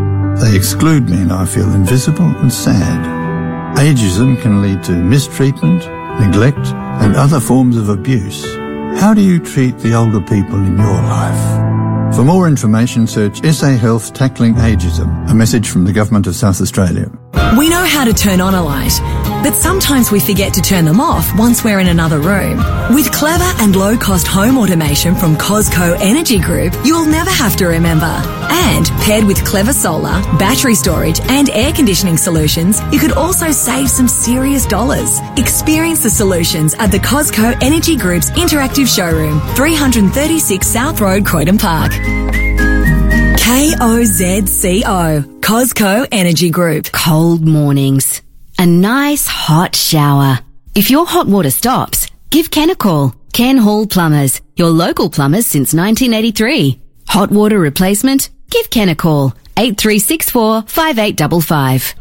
They 0.41 0.57
exclude 0.57 1.09
me 1.09 1.21
and 1.21 1.31
I 1.31 1.45
feel 1.45 1.71
invisible 1.73 2.25
and 2.25 2.51
sad. 2.51 3.77
Ageism 3.77 4.39
can 4.41 4.61
lead 4.61 4.83
to 4.83 4.91
mistreatment, 4.91 5.87
neglect, 6.19 6.67
and 7.01 7.15
other 7.15 7.39
forms 7.39 7.77
of 7.77 7.87
abuse. 7.87 8.43
How 8.99 9.13
do 9.13 9.21
you 9.21 9.39
treat 9.39 9.77
the 9.79 9.93
older 9.93 10.19
people 10.19 10.57
in 10.57 10.77
your 10.77 11.01
life? 11.01 12.13
For 12.13 12.23
more 12.23 12.47
information, 12.47 13.07
search 13.07 13.41
SA 13.53 13.77
Health 13.77 14.13
Tackling 14.13 14.55
Ageism, 14.55 15.31
a 15.31 15.33
message 15.33 15.69
from 15.69 15.85
the 15.85 15.93
Government 15.93 16.27
of 16.27 16.35
South 16.35 16.61
Australia. 16.61 17.09
We 17.57 17.69
know 17.69 17.85
how 17.85 18.03
to 18.03 18.13
turn 18.13 18.41
on 18.41 18.55
a 18.55 18.63
light, 18.63 18.97
but 19.43 19.53
sometimes 19.53 20.11
we 20.11 20.19
forget 20.19 20.55
to 20.55 20.61
turn 20.61 20.85
them 20.85 20.99
off 20.99 21.37
once 21.37 21.63
we're 21.63 21.79
in 21.79 21.87
another 21.87 22.19
room. 22.19 22.57
With 22.95 23.11
clever 23.11 23.43
and 23.61 23.75
low 23.75 23.95
cost 23.95 24.25
home 24.25 24.57
automation 24.57 25.13
from 25.13 25.35
Kozco 25.35 25.95
Energy 26.01 26.39
Group, 26.39 26.73
you'll 26.83 27.05
never 27.05 27.29
have 27.29 27.55
to 27.57 27.67
remember. 27.67 28.05
And 28.05 28.87
paired 29.01 29.25
with 29.25 29.45
clever 29.45 29.71
solar, 29.71 30.19
battery 30.39 30.73
storage, 30.73 31.19
and 31.29 31.51
air 31.51 31.71
conditioning 31.73 32.17
solutions, 32.17 32.81
you 32.91 32.97
could 32.97 33.11
also 33.11 33.51
save 33.51 33.87
some 33.87 34.07
serious 34.07 34.65
dollars. 34.65 35.19
Experience 35.37 36.01
the 36.01 36.09
solutions 36.09 36.73
at 36.79 36.87
the 36.91 36.99
Kozco 36.99 37.55
Energy 37.61 37.95
Group's 37.95 38.31
interactive 38.31 38.87
showroom, 38.87 39.39
336 39.55 40.65
South 40.65 40.99
Road, 40.99 41.23
Croydon 41.23 41.59
Park. 41.59 41.91
K-O-Z-C-O. 43.43 45.21
Kozco 45.41 46.07
Energy 46.13 46.49
Group. 46.49 46.89
Cold 46.93 47.45
mornings. 47.45 48.21
A 48.57 48.65
nice 48.65 49.27
hot 49.27 49.75
shower. 49.75 50.39
If 50.75 50.89
your 50.89 51.05
hot 51.05 51.27
water 51.27 51.49
stops, 51.51 52.07
give 52.29 52.49
Ken 52.49 52.69
a 52.69 52.75
call. 52.75 53.13
Ken 53.33 53.57
Hall 53.57 53.85
Plumbers, 53.85 54.39
your 54.55 54.69
local 54.69 55.09
plumbers 55.09 55.45
since 55.45 55.73
1983. 55.73 56.79
Hot 57.09 57.31
water 57.31 57.59
replacement? 57.59 58.29
Give 58.49 58.69
Ken 58.69 58.87
a 58.87 58.95
call. 58.95 59.33
8364 59.57 60.61
5855. 60.61 61.95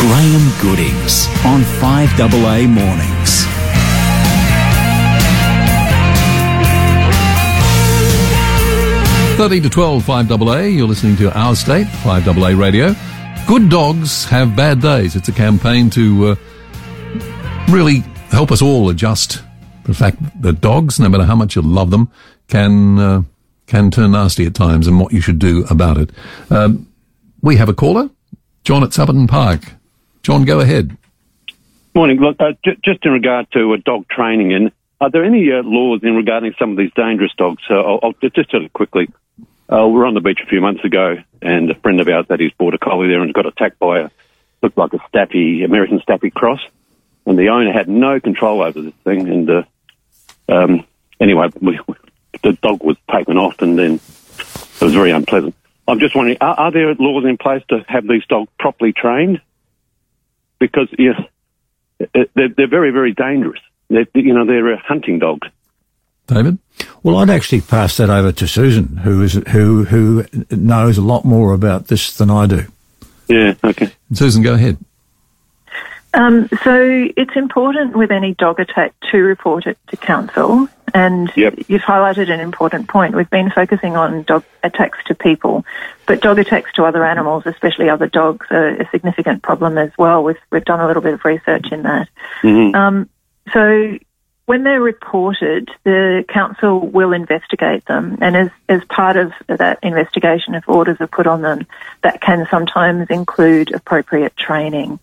Graeme 0.00 0.52
Goodings 0.60 1.28
on 1.46 1.62
5AA 1.80 2.68
Mornings. 2.68 3.55
Thirty 9.36 9.60
to 9.60 9.68
12, 9.68 10.02
5AA. 10.02 10.74
You're 10.74 10.88
listening 10.88 11.14
to 11.18 11.30
Our 11.38 11.54
State, 11.54 11.86
5AA 11.88 12.58
Radio. 12.58 12.94
Good 13.46 13.68
dogs 13.68 14.24
have 14.24 14.56
bad 14.56 14.80
days. 14.80 15.14
It's 15.14 15.28
a 15.28 15.32
campaign 15.32 15.90
to 15.90 16.28
uh, 16.28 16.36
really 17.68 17.98
help 18.30 18.50
us 18.50 18.62
all 18.62 18.88
adjust 18.88 19.42
the 19.84 19.92
fact 19.92 20.18
that 20.40 20.62
dogs, 20.62 20.98
no 20.98 21.10
matter 21.10 21.24
how 21.24 21.36
much 21.36 21.54
you 21.54 21.60
love 21.60 21.90
them, 21.90 22.10
can 22.48 22.98
uh, 22.98 23.22
can 23.66 23.90
turn 23.90 24.12
nasty 24.12 24.46
at 24.46 24.54
times, 24.54 24.86
and 24.86 24.98
what 24.98 25.12
you 25.12 25.20
should 25.20 25.38
do 25.38 25.66
about 25.68 25.98
it. 25.98 26.10
Um, 26.48 26.90
we 27.42 27.56
have 27.56 27.68
a 27.68 27.74
caller, 27.74 28.08
John 28.64 28.82
at 28.82 28.90
Supperton 28.90 29.28
Park. 29.28 29.74
John, 30.22 30.46
go 30.46 30.60
ahead. 30.60 30.96
Morning. 31.94 32.18
Look, 32.18 32.36
uh, 32.40 32.52
j- 32.64 32.78
just 32.82 33.04
in 33.04 33.12
regard 33.12 33.52
to 33.52 33.74
uh, 33.74 33.76
dog 33.84 34.08
training, 34.08 34.54
and 34.54 34.72
are 35.02 35.10
there 35.10 35.26
any 35.26 35.52
uh, 35.52 35.62
laws 35.62 36.00
in 36.02 36.14
regarding 36.14 36.54
some 36.58 36.70
of 36.70 36.78
these 36.78 36.90
dangerous 36.96 37.32
dogs? 37.36 37.62
I'll, 37.68 38.00
I'll 38.02 38.14
just, 38.22 38.50
tell 38.50 38.62
you 38.62 38.70
quickly. 38.70 39.08
Uh, 39.68 39.86
we 39.86 39.94
were 39.94 40.06
on 40.06 40.14
the 40.14 40.20
beach 40.20 40.40
a 40.42 40.46
few 40.46 40.60
months 40.60 40.84
ago, 40.84 41.16
and 41.42 41.70
a 41.70 41.74
friend 41.74 42.00
of 42.00 42.08
ours 42.08 42.26
had 42.30 42.40
his 42.40 42.52
border 42.52 42.78
collie 42.78 43.08
there 43.08 43.22
and 43.22 43.34
got 43.34 43.46
attacked 43.46 43.78
by 43.78 44.00
a 44.00 44.10
looked 44.62 44.78
like 44.78 44.92
a 44.94 44.98
Staffy 45.08 45.64
American 45.64 46.00
Staffy 46.00 46.30
cross, 46.30 46.60
and 47.24 47.38
the 47.38 47.48
owner 47.48 47.72
had 47.72 47.88
no 47.88 48.20
control 48.20 48.62
over 48.62 48.80
this 48.80 48.94
thing. 49.04 49.28
And 49.28 49.50
uh, 49.50 49.62
um, 50.48 50.86
anyway, 51.20 51.48
we, 51.60 51.78
the 52.42 52.52
dog 52.54 52.82
was 52.82 52.96
taken 53.10 53.36
off, 53.36 53.60
and 53.60 53.78
then 53.78 53.94
it 53.94 54.80
was 54.80 54.94
very 54.94 55.10
unpleasant. 55.10 55.54
I'm 55.88 56.00
just 56.00 56.16
wondering, 56.16 56.38
are, 56.40 56.54
are 56.54 56.72
there 56.72 56.94
laws 56.94 57.24
in 57.24 57.36
place 57.36 57.62
to 57.68 57.84
have 57.88 58.06
these 58.06 58.26
dogs 58.26 58.50
properly 58.58 58.92
trained? 58.92 59.40
Because 60.58 60.88
yeah, 60.98 61.24
they're, 62.34 62.48
they're 62.48 62.68
very, 62.68 62.90
very 62.90 63.12
dangerous. 63.12 63.60
They're, 63.88 64.06
you 64.14 64.34
know, 64.34 64.46
they're 64.46 64.76
hunting 64.76 65.18
dogs. 65.18 65.48
David? 66.26 66.58
Well, 67.02 67.16
I'd 67.18 67.30
actually 67.30 67.60
pass 67.62 67.96
that 67.98 68.10
over 68.10 68.32
to 68.32 68.46
Susan, 68.48 68.96
who 68.98 69.22
is 69.22 69.34
who 69.48 69.84
who 69.84 70.24
knows 70.50 70.98
a 70.98 71.02
lot 71.02 71.24
more 71.24 71.52
about 71.52 71.86
this 71.88 72.16
than 72.16 72.30
I 72.30 72.46
do. 72.46 72.64
Yeah. 73.28 73.54
Okay. 73.64 73.90
Susan, 74.12 74.42
go 74.42 74.54
ahead. 74.54 74.76
Um, 76.14 76.48
so 76.64 77.08
it's 77.16 77.36
important 77.36 77.94
with 77.94 78.10
any 78.10 78.32
dog 78.34 78.58
attack 78.58 78.94
to 79.10 79.18
report 79.18 79.66
it 79.66 79.76
to 79.88 79.96
council. 79.96 80.68
And 80.94 81.30
Yep. 81.36 81.64
you've 81.68 81.82
highlighted 81.82 82.30
an 82.30 82.40
important 82.40 82.88
point. 82.88 83.14
We've 83.14 83.28
been 83.28 83.50
focusing 83.50 83.96
on 83.96 84.22
dog 84.22 84.44
attacks 84.62 84.98
to 85.08 85.14
people, 85.14 85.66
but 86.06 86.22
dog 86.22 86.38
attacks 86.38 86.72
to 86.74 86.84
other 86.84 87.04
animals, 87.04 87.42
especially 87.44 87.90
other 87.90 88.06
dogs, 88.06 88.46
are 88.50 88.68
a 88.68 88.88
significant 88.90 89.42
problem 89.42 89.76
as 89.76 89.90
well. 89.98 90.22
We've, 90.24 90.38
we've 90.50 90.64
done 90.64 90.80
a 90.80 90.86
little 90.86 91.02
bit 91.02 91.12
of 91.14 91.24
research 91.24 91.70
in 91.70 91.82
that. 91.82 92.08
Mhm. 92.42 92.74
Um, 92.74 93.10
so 93.52 93.98
when 94.46 94.62
they're 94.62 94.80
reported, 94.80 95.68
the 95.82 96.24
council 96.28 96.78
will 96.78 97.12
investigate 97.12 97.84
them, 97.86 98.18
and 98.20 98.36
as 98.36 98.50
as 98.68 98.82
part 98.84 99.16
of 99.16 99.32
that 99.48 99.80
investigation, 99.82 100.54
if 100.54 100.68
orders 100.68 100.96
are 101.00 101.08
put 101.08 101.26
on 101.26 101.42
them, 101.42 101.66
that 102.02 102.20
can 102.20 102.46
sometimes 102.48 103.08
include 103.10 103.74
appropriate 103.74 104.36
training. 104.36 105.00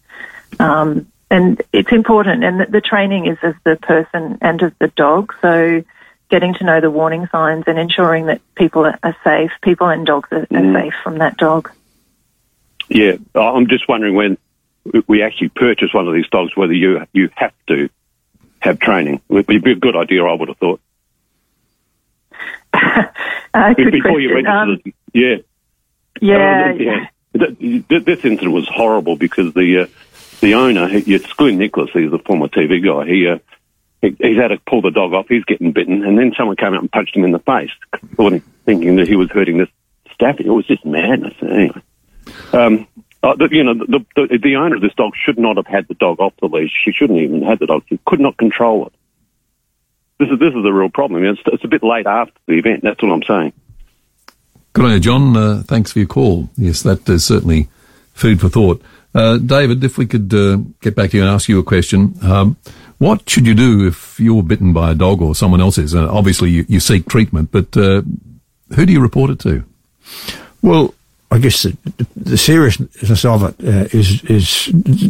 Um, 0.59 1.07
and 1.29 1.61
it's 1.73 1.91
important, 1.91 2.43
and 2.45 2.61
the, 2.61 2.65
the 2.67 2.81
training 2.81 3.25
is 3.25 3.37
of 3.43 3.55
the 3.65 3.75
person 3.75 4.37
and 4.41 4.61
of 4.61 4.73
the 4.79 4.87
dog. 4.87 5.33
So, 5.41 5.83
getting 6.29 6.53
to 6.55 6.63
know 6.63 6.79
the 6.79 6.91
warning 6.91 7.27
signs 7.29 7.65
and 7.67 7.77
ensuring 7.77 8.27
that 8.27 8.39
people 8.55 8.85
are, 8.85 9.17
safe, 9.25 9.51
people 9.61 9.89
and 9.89 10.05
dogs 10.05 10.29
are, 10.31 10.45
Mm. 10.45 10.75
are 10.75 10.81
safe 10.83 10.93
from 11.03 11.17
that 11.17 11.35
dog. 11.35 11.69
Yeah, 12.87 13.15
I'm 13.35 13.67
just 13.67 13.89
wondering 13.89 14.15
when 14.15 14.37
we 15.07 15.21
actually 15.21 15.49
purchase 15.49 15.93
one 15.93 16.07
of 16.07 16.13
these 16.13 16.29
dogs, 16.29 16.55
whether 16.55 16.73
you 16.73 17.05
you 17.11 17.29
have 17.35 17.53
to 17.67 17.89
have 18.63 18.79
training. 18.79 19.15
It 19.29 19.47
would 19.47 19.63
be 19.63 19.71
a 19.71 19.75
good 19.75 19.95
idea, 19.95 20.23
I 20.23 20.33
would 20.33 20.47
have 20.49 20.57
thought. 20.57 20.81
Uh, 23.55 23.71
good 23.75 23.91
Before 23.91 24.19
you 24.19 24.29
question. 24.31 24.45
register, 24.51 24.89
Um, 24.89 24.93
yeah. 25.13 25.35
yeah, 26.19 26.71
Uh, 26.71 26.73
yeah. 26.73 27.07
Th- 27.87 28.03
This 28.03 28.25
incident 28.25 28.51
was 28.51 28.67
horrible 28.67 29.15
because 29.15 29.53
the 29.53 29.81
uh, 29.81 29.85
the 30.41 30.55
owner, 30.55 30.87
it's 30.91 31.31
Glenn 31.33 31.59
Nicholas, 31.59 31.91
he's 31.93 32.11
a 32.11 32.17
former 32.17 32.47
TV 32.47 32.83
guy. 32.83 33.05
He, 33.07 33.27
uh, 33.27 33.37
he 34.01 34.15
he's 34.19 34.37
had 34.37 34.47
to 34.47 34.57
pull 34.67 34.81
the 34.81 34.89
dog 34.89 35.13
off. 35.13 35.27
He's 35.29 35.43
getting 35.45 35.71
bitten, 35.71 36.03
and 36.03 36.17
then 36.17 36.33
someone 36.35 36.55
came 36.55 36.73
out 36.73 36.79
and 36.81 36.91
punched 36.91 37.15
him 37.15 37.25
in 37.25 37.31
the 37.31 37.37
face, 37.39 37.69
thinking 38.65 38.95
that 38.95 39.07
he 39.07 39.15
was 39.15 39.29
hurting 39.29 39.59
this 39.59 39.69
staffy. 40.15 40.45
It 40.47 40.49
was 40.49 40.65
just 40.65 40.83
madness. 40.83 41.35
Anyway, 41.43 41.81
um, 42.53 42.87
uh, 43.23 43.35
the, 43.35 43.47
you 43.51 43.63
know, 43.63 43.73
the, 43.73 44.05
the 44.15 44.39
the 44.41 44.55
owner 44.57 44.75
of 44.75 44.81
this 44.81 44.93
dog 44.95 45.13
should 45.15 45.39
not 45.39 45.55
have 45.55 45.67
had 45.67 45.87
the 45.87 45.93
dog 45.93 46.19
off 46.19 46.33
the 46.41 46.47
leash. 46.47 46.71
She 46.83 46.91
shouldn't 46.91 47.19
even 47.19 47.41
have 47.41 47.51
had 47.51 47.59
the 47.59 47.67
dog. 47.67 47.83
She 47.87 47.99
could 48.05 48.19
not 48.19 48.37
control 48.37 48.87
it. 48.87 48.93
This 50.19 50.29
is 50.29 50.39
this 50.39 50.53
is 50.53 50.63
the 50.63 50.73
real 50.73 50.89
problem. 50.89 51.21
I 51.21 51.25
mean, 51.25 51.33
it's, 51.33 51.41
it's 51.45 51.63
a 51.63 51.67
bit 51.69 51.83
late 51.83 52.05
after 52.05 52.37
the 52.47 52.59
event. 52.59 52.83
That's 52.83 53.01
what 53.01 53.11
I'm 53.11 53.23
saying. 53.23 53.53
Good 54.73 54.85
on 54.85 54.91
you, 54.91 54.99
John. 54.99 55.37
Uh, 55.37 55.63
thanks 55.65 55.91
for 55.91 55.99
your 55.99 56.07
call. 56.07 56.49
Yes, 56.57 56.81
that 56.83 57.07
is 57.07 57.23
certainly 57.23 57.69
food 58.13 58.41
for 58.41 58.49
thought. 58.49 58.81
Uh, 59.15 59.37
David, 59.37 59.83
if 59.83 59.97
we 59.97 60.05
could 60.05 60.33
uh, 60.33 60.57
get 60.81 60.95
back 60.95 61.11
to 61.11 61.17
you 61.17 61.23
and 61.23 61.31
ask 61.31 61.47
you 61.47 61.59
a 61.59 61.63
question. 61.63 62.15
Um, 62.23 62.57
what 62.97 63.29
should 63.29 63.45
you 63.45 63.53
do 63.53 63.85
if 63.85 64.19
you're 64.19 64.43
bitten 64.43 64.73
by 64.73 64.91
a 64.91 64.95
dog 64.95 65.21
or 65.21 65.35
someone 65.35 65.61
else 65.61 65.77
is? 65.77 65.93
Uh, 65.93 66.09
obviously, 66.09 66.51
you, 66.51 66.65
you 66.67 66.79
seek 66.79 67.07
treatment, 67.07 67.51
but 67.51 67.75
uh, 67.77 68.01
who 68.75 68.85
do 68.85 68.93
you 68.93 69.01
report 69.01 69.29
it 69.29 69.39
to? 69.41 69.63
Well, 70.61 70.93
I 71.33 71.39
guess 71.39 71.63
the, 71.63 71.75
the 72.15 72.37
seriousness 72.37 73.25
of 73.25 73.43
it 73.43 73.55
uh, 73.67 73.97
is 73.97 74.23
is 74.25 74.65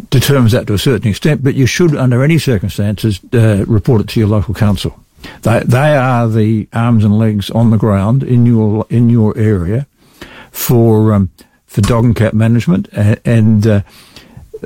determines 0.10 0.54
that 0.54 0.68
to 0.68 0.74
a 0.74 0.78
certain 0.78 1.10
extent, 1.10 1.44
but 1.44 1.54
you 1.54 1.66
should, 1.66 1.98
under 1.98 2.24
any 2.24 2.38
circumstances, 2.38 3.20
uh, 3.34 3.66
report 3.68 4.02
it 4.02 4.08
to 4.10 4.20
your 4.22 4.30
local 4.30 4.54
council. 4.54 4.98
They 5.42 5.60
they 5.60 5.98
are 5.98 6.30
the 6.30 6.70
arms 6.72 7.04
and 7.04 7.20
legs 7.20 7.50
on 7.50 7.72
the 7.72 7.78
ground 7.78 8.24
in 8.24 8.46
your 8.46 8.86
in 8.90 9.10
your 9.10 9.38
area 9.38 9.86
for 10.52 11.14
um, 11.14 11.30
for 11.68 11.82
dog 11.82 12.06
and 12.06 12.16
cat 12.16 12.34
management, 12.34 12.88
and, 12.94 13.20
and 13.26 13.68
uh, 13.68 13.82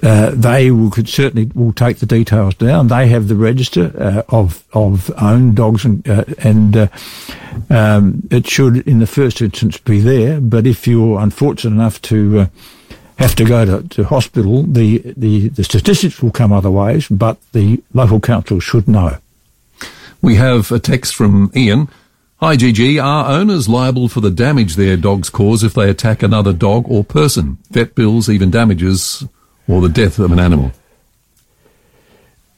uh, 0.03 0.31
they 0.31 0.71
will 0.71 0.89
could 0.89 1.09
certainly 1.09 1.49
will 1.55 1.73
take 1.73 1.97
the 1.97 2.05
details 2.05 2.55
down. 2.55 2.87
They 2.87 3.07
have 3.07 3.27
the 3.27 3.35
register 3.35 3.91
uh, 3.97 4.23
of 4.29 4.63
of 4.73 5.11
owned 5.21 5.55
dogs 5.55 5.85
and 5.85 6.07
uh, 6.07 6.25
and 6.39 6.77
uh, 6.77 6.87
um, 7.69 8.27
it 8.31 8.47
should 8.47 8.87
in 8.87 8.99
the 8.99 9.07
first 9.07 9.41
instance 9.41 9.77
be 9.77 9.99
there. 9.99 10.39
But 10.39 10.67
if 10.67 10.87
you're 10.87 11.19
unfortunate 11.19 11.73
enough 11.73 12.01
to 12.03 12.39
uh, 12.39 12.47
have 13.17 13.35
to 13.35 13.45
go 13.45 13.65
to, 13.65 13.87
to 13.89 14.03
hospital, 14.03 14.63
the, 14.63 14.99
the 15.17 15.49
the 15.49 15.63
statistics 15.63 16.21
will 16.21 16.31
come 16.31 16.53
other 16.53 16.71
ways, 16.71 17.07
but 17.07 17.37
the 17.53 17.81
local 17.93 18.19
council 18.19 18.59
should 18.59 18.87
know. 18.87 19.17
We 20.21 20.35
have 20.35 20.71
a 20.71 20.79
text 20.79 21.15
from 21.15 21.51
Ian. 21.55 21.89
Hi, 22.39 22.55
GG. 22.55 23.03
Are 23.03 23.31
owners 23.31 23.67
liable 23.67 24.09
for 24.09 24.21
the 24.21 24.29
damage 24.29 24.75
their 24.75 24.95
dogs 24.95 25.29
cause 25.29 25.63
if 25.63 25.73
they 25.73 25.89
attack 25.89 26.21
another 26.21 26.53
dog 26.53 26.85
or 26.87 27.03
person? 27.03 27.57
Vet 27.71 27.95
bills, 27.95 28.29
even 28.29 28.51
damages, 28.51 29.25
or 29.67 29.81
the 29.81 29.89
death 29.89 30.19
of 30.19 30.31
an 30.31 30.39
animal? 30.39 30.71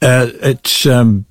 Uh, 0.02 0.28
it's 0.42 0.86
um, 0.86 1.26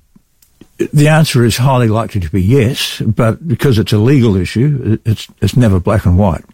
the 0.93 1.07
answer 1.07 1.43
is 1.43 1.57
highly 1.57 1.87
likely 1.87 2.21
to 2.21 2.29
be 2.29 2.41
yes, 2.41 3.01
but 3.01 3.45
because 3.47 3.79
it's 3.79 3.91
a 3.93 3.97
legal 3.97 4.35
issue, 4.35 4.99
it's 5.05 5.27
it's 5.41 5.55
never 5.57 5.79
black 5.79 6.05
and 6.05 6.17
white. 6.17 6.45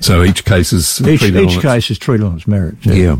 So 0.00 0.22
each 0.22 0.44
case 0.44 0.72
is 0.74 1.00
Each, 1.00 1.20
treated 1.20 1.38
on 1.38 1.44
each 1.44 1.54
its- 1.54 1.62
case 1.62 1.90
is 1.90 1.98
treated 1.98 2.26
on 2.26 2.36
its 2.36 2.46
merits. 2.46 2.84
Yeah. 2.84 3.16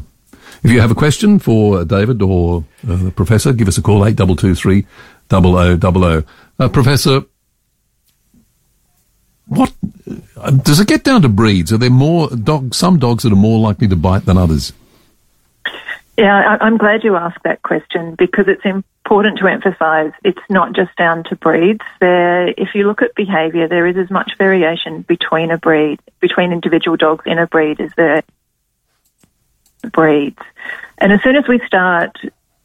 If 0.63 0.71
you 0.71 0.81
have 0.81 0.91
a 0.91 0.95
question 0.95 1.39
for 1.39 1.79
uh, 1.79 1.85
David 1.85 2.21
or 2.23 2.65
uh, 2.89 2.97
the 2.97 3.11
professor, 3.11 3.53
give 3.53 3.69
us 3.69 3.79
a 3.79 3.83
call, 3.83 4.05
8223 4.05 4.85
0000. 5.31 6.25
Uh, 6.59 6.69
professor, 6.69 7.25
what, 9.47 9.73
does 10.63 10.81
it 10.81 10.89
get 10.89 11.05
down 11.05 11.23
to 11.23 11.29
breeds? 11.29 11.73
Are 11.73 11.79
there 11.79 11.91
more 11.91 12.29
dogs, 12.29 12.77
some 12.77 12.99
dogs 12.99 13.23
that 13.23 13.33
are 13.33 13.37
more 13.37 13.59
likely 13.59 13.89
to 13.89 13.97
bite 13.97 14.25
than 14.25 14.37
others? 14.37 14.73
Yeah, 16.19 16.57
I'm 16.61 16.79
glad 16.79 17.05
you 17.05 17.15
asked 17.17 17.43
that 17.45 17.63
question 17.63 18.15
because 18.15 18.47
it's 18.49 18.65
important 18.65 19.39
to 19.39 19.49
emphasise 19.49 20.13
it's 20.25 20.41
not 20.49 20.75
just 20.75 20.97
down 20.97 21.25
to 21.25 21.37
breeds. 21.37 21.85
There, 22.01 22.49
if 22.49 22.75
you 22.75 22.87
look 22.87 23.03
at 23.03 23.15
behaviour, 23.15 23.69
there 23.69 23.87
is 23.87 23.99
as 23.99 24.11
much 24.11 24.33
variation 24.39 25.03
between 25.03 25.51
a 25.51 25.59
breed, 25.59 26.01
between 26.21 26.53
individual 26.53 26.97
dogs 26.97 27.25
in 27.27 27.39
a 27.39 27.47
breed 27.47 27.81
as 27.81 27.91
there 27.99 28.23
breeds. 29.93 30.41
And 30.99 31.13
as 31.13 31.23
soon 31.23 31.37
as 31.37 31.47
we 31.47 31.61
start 31.67 32.17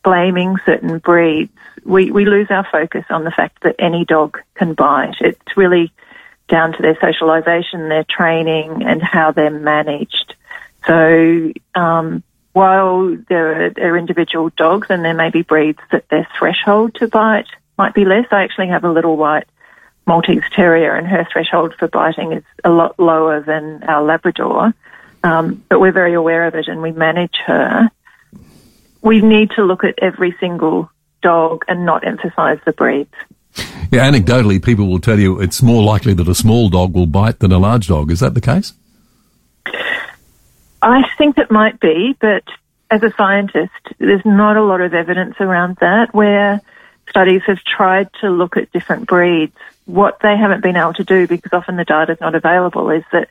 blaming 0.03 0.55
certain 0.65 0.99
breeds, 0.99 1.51
we, 1.83 2.09
we 2.09 2.25
lose 2.25 2.47
our 2.49 2.65
focus 2.71 3.03
on 3.09 3.25
the 3.25 3.31
fact 3.31 3.63
that 3.63 3.75
any 3.79 4.05
dog 4.05 4.39
can 4.55 4.73
bite. 4.75 5.15
It's 5.19 5.57
really 5.57 5.91
down 6.47 6.73
to 6.73 6.81
their 6.81 6.95
socialisation, 6.95 7.89
their 7.89 8.03
training, 8.03 8.83
and 8.83 9.01
how 9.01 9.31
they're 9.31 9.49
managed. 9.49 10.35
So, 10.85 11.51
um, 11.75 12.23
while 12.53 13.15
there 13.29 13.67
are, 13.67 13.69
there 13.69 13.93
are 13.93 13.97
individual 13.97 14.49
dogs 14.57 14.87
and 14.89 15.05
there 15.05 15.13
may 15.13 15.29
be 15.29 15.41
breeds 15.41 15.79
that 15.91 16.09
their 16.09 16.27
threshold 16.37 16.95
to 16.95 17.07
bite 17.07 17.47
might 17.77 17.93
be 17.93 18.03
less, 18.03 18.25
I 18.31 18.43
actually 18.43 18.67
have 18.67 18.83
a 18.83 18.91
little 18.91 19.15
white 19.15 19.45
Maltese 20.05 20.43
Terrier 20.53 20.95
and 20.95 21.07
her 21.07 21.25
threshold 21.31 21.75
for 21.77 21.87
biting 21.87 22.33
is 22.33 22.43
a 22.63 22.69
lot 22.69 22.99
lower 22.99 23.41
than 23.41 23.83
our 23.83 24.03
Labrador. 24.03 24.73
Um, 25.23 25.63
but 25.69 25.79
we're 25.79 25.91
very 25.91 26.13
aware 26.13 26.45
of 26.47 26.55
it 26.55 26.67
and 26.67 26.81
we 26.81 26.91
manage 26.91 27.35
her. 27.45 27.89
We 29.01 29.21
need 29.21 29.51
to 29.51 29.63
look 29.63 29.83
at 29.83 29.99
every 29.99 30.35
single 30.39 30.89
dog 31.21 31.63
and 31.67 31.85
not 31.85 32.05
emphasise 32.05 32.59
the 32.65 32.71
breeds. 32.71 33.13
Yeah, 33.91 34.09
anecdotally, 34.09 34.63
people 34.63 34.87
will 34.87 34.99
tell 34.99 35.19
you 35.19 35.39
it's 35.41 35.61
more 35.61 35.83
likely 35.83 36.13
that 36.13 36.27
a 36.27 36.35
small 36.35 36.69
dog 36.69 36.93
will 36.93 37.07
bite 37.07 37.39
than 37.39 37.51
a 37.51 37.59
large 37.59 37.87
dog. 37.87 38.09
Is 38.11 38.21
that 38.21 38.33
the 38.33 38.41
case? 38.41 38.73
I 40.81 41.03
think 41.17 41.37
it 41.37 41.51
might 41.51 41.79
be, 41.79 42.15
but 42.19 42.43
as 42.89 43.03
a 43.03 43.11
scientist, 43.11 43.71
there's 43.99 44.25
not 44.25 44.57
a 44.57 44.63
lot 44.63 44.81
of 44.81 44.93
evidence 44.93 45.35
around 45.39 45.77
that 45.81 46.13
where 46.13 46.61
studies 47.09 47.41
have 47.47 47.63
tried 47.63 48.09
to 48.21 48.29
look 48.29 48.57
at 48.57 48.71
different 48.71 49.07
breeds. 49.07 49.55
What 49.85 50.19
they 50.21 50.37
haven't 50.37 50.61
been 50.61 50.77
able 50.77 50.93
to 50.93 51.03
do, 51.03 51.27
because 51.27 51.53
often 51.53 51.75
the 51.75 51.85
data 51.85 52.13
is 52.13 52.21
not 52.21 52.35
available, 52.35 52.89
is 52.89 53.03
that 53.11 53.29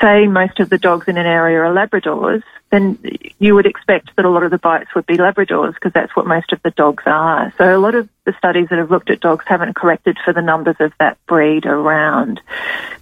say 0.00 0.26
most 0.26 0.58
of 0.60 0.70
the 0.70 0.78
dogs 0.78 1.08
in 1.08 1.16
an 1.18 1.26
area 1.26 1.60
are 1.60 1.74
Labradors, 1.74 2.42
then 2.72 2.98
you 3.38 3.54
would 3.54 3.66
expect 3.66 4.16
that 4.16 4.24
a 4.24 4.30
lot 4.30 4.42
of 4.42 4.50
the 4.50 4.58
bites 4.58 4.94
would 4.94 5.04
be 5.04 5.18
Labradors 5.18 5.74
because 5.74 5.92
that's 5.92 6.16
what 6.16 6.26
most 6.26 6.52
of 6.54 6.62
the 6.62 6.70
dogs 6.70 7.02
are. 7.04 7.52
So 7.58 7.76
a 7.76 7.78
lot 7.78 7.94
of 7.94 8.08
the 8.24 8.32
studies 8.38 8.68
that 8.70 8.78
have 8.78 8.90
looked 8.90 9.10
at 9.10 9.20
dogs 9.20 9.44
haven't 9.46 9.76
corrected 9.76 10.16
for 10.24 10.32
the 10.32 10.40
numbers 10.40 10.76
of 10.80 10.90
that 10.98 11.18
breed 11.26 11.66
around. 11.66 12.40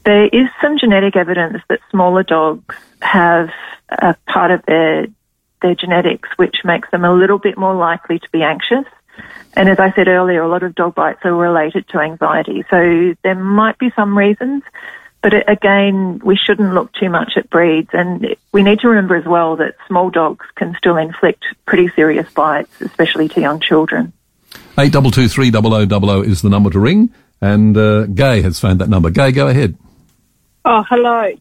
There 0.04 0.26
is 0.26 0.48
some 0.60 0.76
genetic 0.76 1.14
evidence 1.14 1.62
that 1.68 1.78
smaller 1.88 2.24
dogs 2.24 2.74
have 3.00 3.50
a 3.90 4.16
part 4.26 4.50
of 4.50 4.64
their 4.66 5.06
their 5.62 5.74
genetics 5.74 6.28
which 6.36 6.56
makes 6.64 6.90
them 6.90 7.04
a 7.04 7.12
little 7.12 7.38
bit 7.38 7.56
more 7.56 7.74
likely 7.74 8.18
to 8.18 8.28
be 8.32 8.42
anxious. 8.42 8.86
And 9.54 9.68
as 9.68 9.78
I 9.78 9.92
said 9.92 10.08
earlier, 10.08 10.42
a 10.42 10.48
lot 10.48 10.64
of 10.64 10.74
dog 10.74 10.96
bites 10.96 11.20
are 11.24 11.34
related 11.34 11.86
to 11.88 12.00
anxiety. 12.00 12.64
So 12.70 13.14
there 13.22 13.34
might 13.36 13.78
be 13.78 13.92
some 13.94 14.16
reasons, 14.18 14.64
but 15.22 15.34
it, 15.34 15.44
again, 15.48 16.20
we 16.24 16.36
shouldn't 16.36 16.74
look 16.74 16.92
too 16.92 17.10
much 17.10 17.36
at 17.36 17.50
breeds. 17.50 17.90
And 17.92 18.36
we 18.52 18.62
need 18.62 18.80
to 18.80 18.88
remember 18.88 19.16
as 19.16 19.24
well 19.24 19.56
that 19.56 19.74
small 19.86 20.10
dogs 20.10 20.46
can 20.54 20.74
still 20.76 20.96
inflict 20.96 21.44
pretty 21.66 21.88
serious 21.90 22.30
bites, 22.32 22.80
especially 22.80 23.28
to 23.30 23.40
young 23.40 23.60
children. 23.60 24.12
8223 24.78 25.50
0000 25.50 26.30
is 26.30 26.42
the 26.42 26.48
number 26.48 26.70
to 26.70 26.78
ring, 26.78 27.12
and 27.40 27.76
uh, 27.76 28.06
Gay 28.06 28.40
has 28.42 28.58
found 28.58 28.80
that 28.80 28.88
number. 28.88 29.10
Gay, 29.10 29.32
go 29.32 29.48
ahead. 29.48 29.76
Oh, 30.64 30.84
hello. 30.88 31.32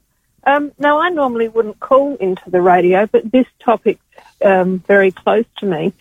Um, 0.44 0.72
now, 0.78 1.00
I 1.00 1.10
normally 1.10 1.48
wouldn't 1.48 1.80
call 1.80 2.16
into 2.16 2.50
the 2.50 2.62
radio, 2.62 3.06
but 3.06 3.32
this 3.32 3.46
topic's 3.60 4.02
um, 4.44 4.80
very 4.80 5.12
close 5.12 5.46
to 5.60 5.66
me. 5.66 5.94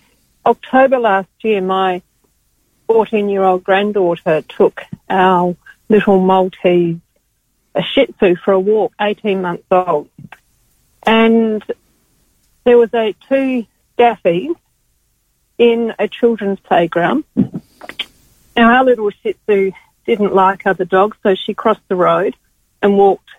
October 0.47 0.99
last 0.99 1.29
year, 1.43 1.61
my 1.61 2.03
14 2.87 3.29
year 3.29 3.43
old 3.43 3.65
granddaughter 3.65 4.43
took 4.43 4.83
our 5.11 5.57
little 5.89 6.21
Maltese, 6.21 6.99
a 7.75 7.83
Shih 7.83 8.07
Tzu, 8.19 8.37
for 8.37 8.53
a 8.53 8.61
walk, 8.61 8.93
18 9.01 9.43
months 9.43 9.65
old. 9.71 10.09
And 11.05 11.63
there 12.65 12.79
was 12.79 12.93
a 12.95 13.15
two 13.29 13.67
staffies 13.97 14.55
in 15.59 15.95
a 15.99 16.07
children's 16.09 16.61
playground 16.61 17.25
Now, 18.59 18.77
our 18.79 18.85
little 18.85 19.11
Shih 19.11 19.35
Tzu 19.47 19.71
didn't 20.05 20.35
like 20.35 20.67
other 20.67 20.85
dogs, 20.85 21.17
so 21.23 21.37
she 21.37 21.55
crossed 21.55 21.87
the 21.87 21.95
road 21.95 22.35
and 22.83 22.97
walked 22.97 23.31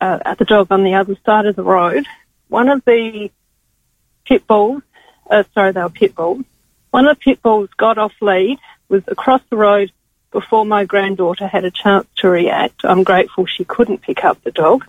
uh, 0.00 0.20
at 0.24 0.38
the 0.38 0.46
dog 0.46 0.68
on 0.70 0.84
the 0.84 0.94
other 0.94 1.16
side 1.26 1.44
of 1.44 1.54
the 1.54 1.62
road. 1.62 2.06
One 2.48 2.70
of 2.70 2.82
the 2.86 3.30
pit 4.24 4.46
bulls, 4.46 4.82
uh, 5.30 5.44
sorry, 5.52 5.72
they 5.72 5.82
were 5.82 5.90
pit 5.90 6.14
bulls. 6.14 6.44
One 6.90 7.06
of 7.06 7.18
the 7.18 7.20
pit 7.20 7.42
bulls 7.42 7.68
got 7.76 7.98
off 7.98 8.14
lead, 8.22 8.58
was 8.88 9.02
across 9.06 9.42
the 9.50 9.56
road 9.56 9.92
before 10.34 10.66
my 10.66 10.84
granddaughter 10.84 11.46
had 11.46 11.64
a 11.64 11.70
chance 11.70 12.06
to 12.16 12.28
react. 12.28 12.84
I'm 12.84 13.04
grateful 13.04 13.46
she 13.46 13.64
couldn't 13.64 14.02
pick 14.02 14.24
up 14.24 14.42
the 14.42 14.50
dog. 14.50 14.84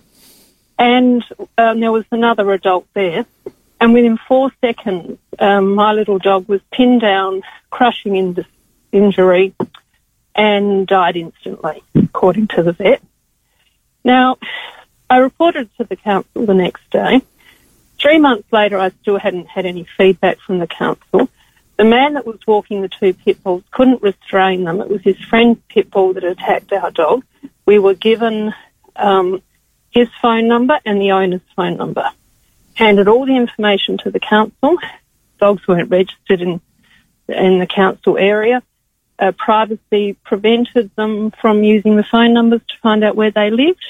And 0.76 1.24
um, 1.56 1.78
there 1.80 1.92
was 1.92 2.04
another 2.10 2.52
adult 2.52 2.86
there. 2.94 3.24
And 3.80 3.94
within 3.94 4.18
four 4.28 4.50
seconds, 4.60 5.18
um, 5.38 5.74
my 5.74 5.92
little 5.92 6.18
dog 6.18 6.48
was 6.48 6.60
pinned 6.72 7.00
down, 7.00 7.42
crushing 7.70 8.16
in 8.16 8.44
injury, 8.90 9.54
and 10.34 10.86
died 10.86 11.16
instantly, 11.16 11.82
according 11.94 12.48
to 12.48 12.64
the 12.64 12.72
vet. 12.72 13.00
Now, 14.04 14.38
I 15.08 15.18
reported 15.18 15.70
to 15.76 15.84
the 15.84 15.96
council 15.96 16.44
the 16.44 16.54
next 16.54 16.90
day. 16.90 17.22
Three 18.00 18.18
months 18.18 18.52
later, 18.52 18.78
I 18.78 18.90
still 19.02 19.18
hadn't 19.18 19.46
had 19.46 19.64
any 19.64 19.86
feedback 19.96 20.38
from 20.40 20.58
the 20.58 20.66
council. 20.66 21.28
The 21.76 21.84
man 21.84 22.14
that 22.14 22.26
was 22.26 22.38
walking 22.46 22.82
the 22.82 22.88
two 22.88 23.12
pit 23.12 23.42
bulls 23.42 23.62
couldn't 23.70 24.02
restrain 24.02 24.64
them. 24.64 24.80
It 24.80 24.88
was 24.88 25.02
his 25.02 25.18
friend's 25.18 25.60
pit 25.68 25.90
bull 25.90 26.14
that 26.14 26.24
attacked 26.24 26.72
our 26.72 26.90
dog. 26.90 27.24
We 27.66 27.78
were 27.78 27.94
given 27.94 28.54
um, 28.96 29.42
his 29.90 30.08
phone 30.22 30.48
number 30.48 30.78
and 30.86 31.00
the 31.00 31.12
owner's 31.12 31.42
phone 31.54 31.76
number. 31.76 32.10
Handed 32.74 33.08
all 33.08 33.26
the 33.26 33.36
information 33.36 33.98
to 33.98 34.10
the 34.10 34.20
council. 34.20 34.76
Dogs 35.38 35.66
weren't 35.68 35.90
registered 35.90 36.40
in 36.40 36.60
in 37.28 37.58
the 37.58 37.66
council 37.66 38.16
area. 38.16 38.62
Uh, 39.18 39.32
privacy 39.32 40.16
prevented 40.24 40.90
them 40.94 41.32
from 41.40 41.64
using 41.64 41.96
the 41.96 42.04
phone 42.04 42.34
numbers 42.34 42.60
to 42.68 42.74
find 42.82 43.02
out 43.02 43.16
where 43.16 43.30
they 43.30 43.50
lived. 43.50 43.84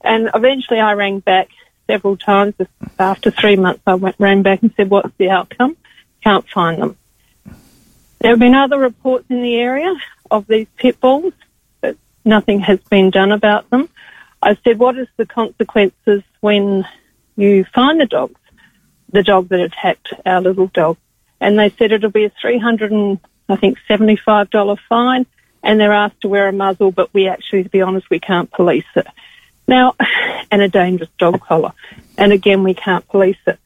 And 0.00 0.30
eventually 0.34 0.80
I 0.80 0.92
rang 0.92 1.20
back 1.20 1.48
several 1.86 2.16
times. 2.16 2.54
After 2.98 3.30
three 3.30 3.56
months, 3.56 3.82
I 3.86 3.94
went, 3.94 4.16
ran 4.18 4.42
back 4.42 4.62
and 4.62 4.72
said, 4.76 4.90
what's 4.90 5.14
the 5.18 5.30
outcome? 5.30 5.76
Can't 6.22 6.48
find 6.48 6.82
them. 6.82 6.96
There 8.20 8.30
have 8.32 8.38
been 8.38 8.54
other 8.54 8.78
reports 8.78 9.26
in 9.28 9.42
the 9.42 9.56
area 9.56 9.94
of 10.30 10.46
these 10.46 10.66
pit 10.76 11.00
bulls, 11.00 11.32
but 11.80 11.96
nothing 12.24 12.60
has 12.60 12.80
been 12.90 13.10
done 13.10 13.32
about 13.32 13.70
them. 13.70 13.88
I 14.42 14.56
said, 14.64 14.78
what 14.78 14.98
is 14.98 15.08
the 15.16 15.26
consequences 15.26 16.22
when 16.40 16.86
you 17.36 17.64
find 17.64 18.00
the 18.00 18.06
dogs, 18.06 18.40
the 19.10 19.22
dog 19.22 19.48
that 19.48 19.60
attacked 19.60 20.12
our 20.26 20.40
little 20.40 20.66
dog? 20.66 20.96
And 21.40 21.58
they 21.58 21.70
said 21.70 21.92
it'll 21.92 22.10
be 22.10 22.24
a 22.24 22.32
300 22.40 22.90
and, 22.90 23.20
I 23.48 23.56
think, 23.56 23.78
$75 23.88 24.78
fine 24.88 25.26
and 25.62 25.80
they're 25.80 25.92
asked 25.92 26.20
to 26.22 26.28
wear 26.28 26.48
a 26.48 26.52
muzzle, 26.52 26.90
but 26.90 27.12
we 27.12 27.28
actually, 27.28 27.64
to 27.64 27.68
be 27.68 27.82
honest, 27.82 28.08
we 28.10 28.20
can't 28.20 28.50
police 28.50 28.86
it. 28.96 29.06
Now, 29.66 29.94
and 30.50 30.62
a 30.62 30.68
dangerous 30.68 31.10
dog 31.18 31.40
collar. 31.40 31.72
And 32.16 32.32
again, 32.32 32.64
we 32.64 32.74
can't 32.74 33.06
police 33.08 33.38
it. 33.46 33.58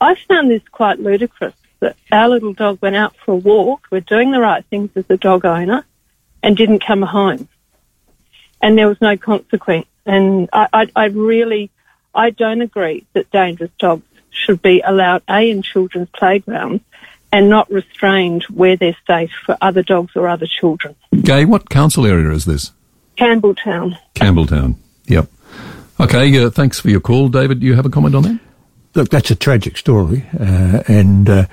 I 0.00 0.14
found 0.28 0.50
this 0.50 0.62
quite 0.70 1.00
ludicrous 1.00 1.54
that 1.80 1.96
our 2.10 2.28
little 2.28 2.52
dog 2.52 2.78
went 2.80 2.96
out 2.96 3.14
for 3.24 3.32
a 3.32 3.36
walk, 3.36 3.86
we're 3.90 4.00
doing 4.00 4.30
the 4.30 4.40
right 4.40 4.64
things 4.66 4.90
as 4.94 5.04
a 5.08 5.16
dog 5.16 5.44
owner, 5.44 5.84
and 6.42 6.56
didn't 6.56 6.84
come 6.84 7.02
home. 7.02 7.48
And 8.62 8.78
there 8.78 8.88
was 8.88 9.00
no 9.00 9.16
consequence. 9.16 9.86
And 10.04 10.48
I, 10.52 10.68
I, 10.72 10.86
I 10.94 11.04
really, 11.06 11.70
I 12.14 12.30
don't 12.30 12.62
agree 12.62 13.06
that 13.12 13.30
dangerous 13.30 13.70
dogs 13.78 14.04
should 14.30 14.62
be 14.62 14.80
allowed, 14.80 15.22
A, 15.28 15.50
in 15.50 15.62
children's 15.62 16.08
playgrounds 16.10 16.82
and 17.32 17.48
not 17.48 17.70
restrained 17.70 18.44
where 18.44 18.76
they're 18.76 18.96
safe 19.06 19.32
for 19.44 19.56
other 19.60 19.82
dogs 19.82 20.12
or 20.14 20.28
other 20.28 20.46
children. 20.46 20.94
Gay, 21.22 21.44
what 21.44 21.68
council 21.68 22.06
area 22.06 22.30
is 22.30 22.44
this? 22.44 22.72
Campbelltown. 23.16 23.98
Campbelltown, 24.14 24.76
yep. 25.06 25.28
Okay, 25.98 26.44
uh, 26.44 26.50
thanks 26.50 26.78
for 26.78 26.90
your 26.90 27.00
call. 27.00 27.28
David, 27.28 27.60
do 27.60 27.66
you 27.66 27.74
have 27.74 27.86
a 27.86 27.90
comment 27.90 28.14
on 28.14 28.22
that? 28.22 28.40
Look, 28.96 29.10
that's 29.10 29.30
a 29.30 29.36
tragic 29.36 29.76
story, 29.76 30.24
uh, 30.40 30.82
and 30.88 31.28
uh, 31.28 31.46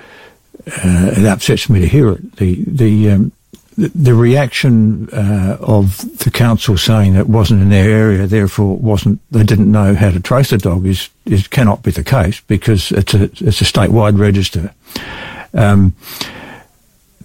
uh 0.66 1.12
it 1.16 1.26
upsets 1.26 1.68
me 1.68 1.80
to 1.80 1.86
hear 1.86 2.10
it. 2.10 2.36
The 2.36 2.64
the 2.66 3.10
um, 3.10 3.32
the, 3.76 4.14
reaction 4.14 5.08
uh, 5.10 5.58
of 5.60 5.98
the 6.20 6.30
council 6.30 6.78
saying 6.78 7.16
it 7.16 7.28
wasn't 7.28 7.60
in 7.60 7.68
their 7.70 7.90
area, 7.90 8.26
therefore 8.26 8.76
wasn't 8.76 9.20
they 9.30 9.42
didn't 9.42 9.70
know 9.70 9.94
how 9.94 10.10
to 10.10 10.20
trace 10.20 10.50
the 10.50 10.58
dog 10.58 10.86
is 10.86 11.10
is 11.26 11.46
cannot 11.46 11.82
be 11.82 11.90
the 11.90 12.04
case 12.04 12.40
because 12.40 12.92
it's 12.92 13.12
a 13.12 13.24
it's 13.24 13.60
a 13.60 13.64
statewide 13.64 14.18
register. 14.18 14.72
Um, 15.52 15.94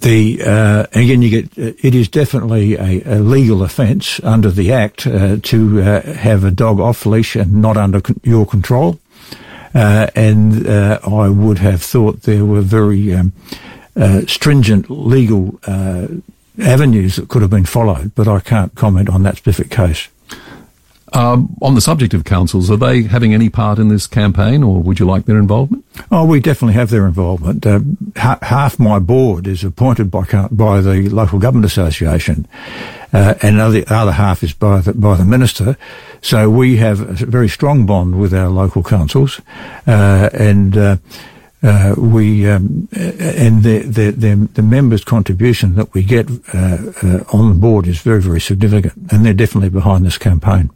the 0.02 0.42
uh, 0.44 0.86
again, 0.94 1.22
you 1.22 1.30
get 1.30 1.58
it 1.58 1.96
is 1.96 2.10
definitely 2.10 2.76
a, 2.76 3.02
a 3.06 3.20
legal 3.20 3.64
offence 3.64 4.20
under 4.24 4.50
the 4.52 4.74
Act 4.74 5.08
uh, 5.08 5.38
to 5.44 5.82
uh, 5.82 6.02
have 6.14 6.44
a 6.44 6.52
dog 6.52 6.80
off 6.80 7.06
leash 7.06 7.36
and 7.36 7.62
not 7.62 7.78
under 7.78 8.02
con- 8.02 8.20
your 8.24 8.46
control. 8.46 9.00
Uh, 9.74 10.08
and 10.16 10.68
uh, 10.68 11.00
I 11.04 11.30
would 11.30 11.60
have 11.60 11.82
thought 11.82 12.24
there 12.24 12.46
were 12.46 12.62
very 12.62 13.14
um, 13.14 13.34
uh, 13.96 14.22
stringent 14.28 14.90
legal 14.90 15.60
avenues 16.62 17.16
that 17.16 17.30
could 17.30 17.42
have 17.42 17.52
been 17.52 17.66
followed, 17.66 18.14
but 18.16 18.28
I 18.28 18.40
can't 18.40 18.74
comment 18.76 19.10
on 19.10 19.24
that 19.24 19.38
specific 19.38 19.70
case. 19.72 20.10
Um, 21.12 21.56
on 21.62 21.74
the 21.74 21.82
subject 21.82 22.14
of 22.14 22.24
councils, 22.24 22.70
are 22.70 22.78
they 22.78 23.02
having 23.04 23.34
any 23.34 23.50
part 23.50 23.80
in 23.80 23.88
this 23.88 24.06
campaign, 24.06 24.62
or 24.62 24.80
would 24.82 25.00
you 25.00 25.08
like 25.08 25.26
their 25.26 25.40
involvement? 25.40 25.84
Oh, 26.12 26.24
we 26.24 26.40
definitely 26.40 26.76
have 26.76 26.92
their 26.92 27.08
involvement. 27.08 27.66
Uh, 27.66 27.80
ha- 28.16 28.38
half 28.44 28.78
my 28.78 29.00
board 29.00 29.48
is 29.48 29.64
appointed 29.64 30.12
by 30.12 30.26
by 30.52 30.82
the 30.82 31.10
local 31.10 31.40
government 31.40 31.66
association, 31.66 32.48
uh, 33.14 33.36
and 33.42 33.58
the 33.58 33.86
other 33.88 34.12
half 34.12 34.44
is 34.44 34.54
by 34.54 34.82
the 34.82 34.94
by 34.94 35.16
the 35.16 35.26
minister. 35.26 35.78
So 36.22 36.50
we 36.50 36.78
have 36.78 37.02
a 37.02 37.26
very 37.26 37.50
strong 37.50 37.86
bond 37.86 38.20
with 38.20 38.34
our 38.34 38.50
local 38.50 38.84
councils, 38.84 39.42
uh, 39.88 40.30
and. 40.34 40.78
Uh, 40.78 40.98
uh, 41.62 41.94
we 41.98 42.50
um, 42.50 42.88
and 42.94 43.64
the, 43.64 43.80
the, 43.80 44.12
the 44.12 44.50
the 44.54 44.62
members' 44.62 45.04
contribution 45.04 45.76
that 45.76 45.94
we 45.94 46.04
get 46.04 46.30
uh, 46.54 46.78
on 47.34 47.50
the 47.50 47.58
board 47.60 47.86
is 47.86 48.00
very 48.00 48.22
very 48.22 48.40
significant, 48.40 48.94
and 49.12 49.26
they're 49.26 49.34
definitely 49.34 49.70
behind 49.70 50.06
this 50.06 50.18
campaign. 50.18 50.70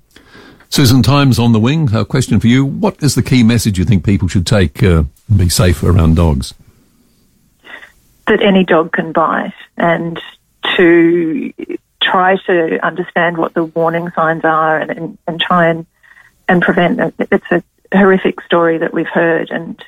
Susan 0.73 1.03
Times 1.03 1.37
on 1.37 1.51
the 1.51 1.59
wing. 1.59 1.93
A 1.93 2.03
question 2.03 2.39
for 2.39 2.47
you. 2.47 2.65
What 2.65 3.03
is 3.03 3.13
the 3.13 3.21
key 3.21 3.43
message 3.43 3.77
you 3.77 3.85
think 3.85 4.03
people 4.03 4.27
should 4.27 4.47
take 4.47 4.81
uh, 4.81 5.03
and 5.29 5.37
be 5.37 5.47
safe 5.47 5.83
around 5.83 6.15
dogs? 6.15 6.55
That 8.25 8.41
any 8.41 8.65
dog 8.65 8.91
can 8.91 9.11
bite 9.11 9.53
and 9.77 10.19
to 10.75 11.53
try 12.03 12.37
to 12.45 12.85
understand 12.85 13.37
what 13.37 13.53
the 13.53 13.63
warning 13.63 14.11
signs 14.15 14.43
are 14.43 14.79
and, 14.79 14.91
and, 14.91 15.17
and 15.27 15.41
try 15.41 15.69
and, 15.69 15.85
and 16.47 16.61
prevent 16.61 16.99
it. 16.99 17.13
It's 17.31 17.51
a 17.51 17.63
horrific 17.97 18.41
story 18.41 18.77
that 18.79 18.93
we've 18.93 19.07
heard 19.07 19.49
and 19.51 19.83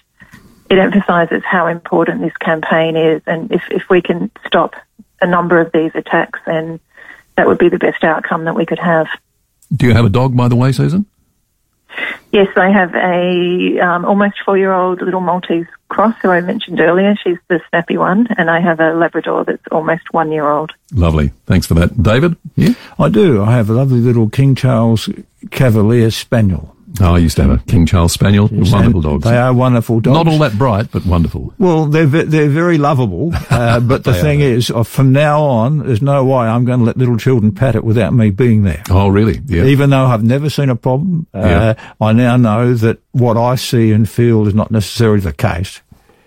it 0.70 0.78
emphasises 0.78 1.44
how 1.44 1.68
important 1.68 2.22
this 2.22 2.36
campaign 2.38 2.96
is 2.96 3.22
and 3.28 3.52
if, 3.52 3.64
if 3.70 3.90
we 3.90 4.02
can 4.02 4.32
stop 4.48 4.76
a 5.22 5.28
number 5.28 5.60
of 5.60 5.72
these 5.72 5.92
attacks 5.94 6.40
then 6.46 6.80
that 7.36 7.48
would 7.48 7.58
be 7.58 7.70
the 7.70 7.78
best 7.78 8.04
outcome 8.04 8.46
that 8.46 8.56
we 8.56 8.66
could 8.66 8.80
have. 8.80 9.08
Do 9.76 9.88
you 9.88 9.94
have 9.94 10.06
a 10.06 10.10
dog, 10.10 10.36
by 10.36 10.48
the 10.48 10.56
way, 10.56 10.72
Susan? 10.72 11.06
Yes, 12.32 12.48
I 12.58 12.70
have 12.70 12.94
a 12.96 13.80
um, 13.80 14.06
almost 14.06 14.36
four-year-old 14.44 15.02
little 15.02 15.22
Maltese 15.22 15.68
cross 15.88 16.16
who 16.22 16.30
I 16.30 16.42
mentioned 16.42 16.80
earlier. 16.80 17.16
She's 17.24 17.38
the 17.48 17.62
snappy 17.70 17.98
one, 17.98 18.28
and 18.38 18.50
I 18.50 18.60
have 18.60 18.80
a 18.80 18.94
Labrador 18.94 19.46
that's 19.46 19.66
almost 19.72 20.12
one-year-old. 20.12 20.74
Lovely. 20.92 21.32
Thanks 21.46 21.68
for 21.68 21.76
that, 21.76 22.02
David. 22.02 22.36
Yeah, 22.56 22.74
I 23.00 23.10
do. 23.10 23.42
I 23.42 23.54
have 23.54 23.70
a 23.70 23.74
lovely 23.74 24.00
little 24.00 24.30
King 24.30 24.56
Charles 24.56 25.10
Cavalier 25.52 26.12
Spaniel. 26.12 26.75
Oh, 27.02 27.16
I 27.16 27.18
used 27.18 27.36
to 27.38 27.44
have 27.44 27.52
a 27.52 27.64
King 27.66 27.86
Charles 27.86 28.14
Spaniel. 28.14 28.50
Yes, 28.52 28.72
wonderful 28.72 29.02
dogs. 29.02 29.24
They 29.24 29.38
are 29.38 29.54
wonderful 29.54 30.00
dogs. 30.00 30.16
Not 30.16 30.28
all 30.28 30.40
that 30.40 30.58
bright, 30.58 30.92
but 30.92 31.06
wonderful. 31.06 31.54
Well, 31.58 31.88
they're 31.88 32.06
they're 32.06 32.50
very 32.50 32.78
lovable. 32.78 33.34
Uh, 33.56 33.80
but 33.80 34.04
the 34.04 34.14
thing 34.14 34.42
are. 34.42 34.46
is, 34.46 34.70
uh, 34.70 34.84
from 34.84 35.14
now 35.14 35.42
on, 35.42 35.80
there's 35.80 36.02
no 36.02 36.26
way 36.26 36.46
I'm 36.46 36.66
going 36.66 36.80
to 36.80 36.86
let 36.86 36.98
little 36.98 37.16
children 37.16 37.54
pat 37.54 37.76
it 37.76 37.86
without 37.86 38.14
me 38.14 38.30
being 38.32 38.64
there. 38.64 38.84
Oh, 38.90 39.08
really? 39.08 39.40
Yeah. 39.46 39.64
Even 39.64 39.92
though 39.92 40.06
I've 40.06 40.24
never 40.24 40.50
seen 40.50 40.70
a 40.70 40.76
problem, 40.76 41.26
uh, 41.34 41.40
yeah. 41.78 41.94
I 42.02 42.12
now 42.12 42.36
know 42.36 42.74
that 42.74 43.00
what 43.12 43.38
I 43.38 43.56
see 43.56 43.92
and 43.92 44.10
feel 44.10 44.46
is 44.48 44.54
not 44.54 44.72
necessarily 44.72 45.22
the 45.22 45.32
case. 45.32 45.82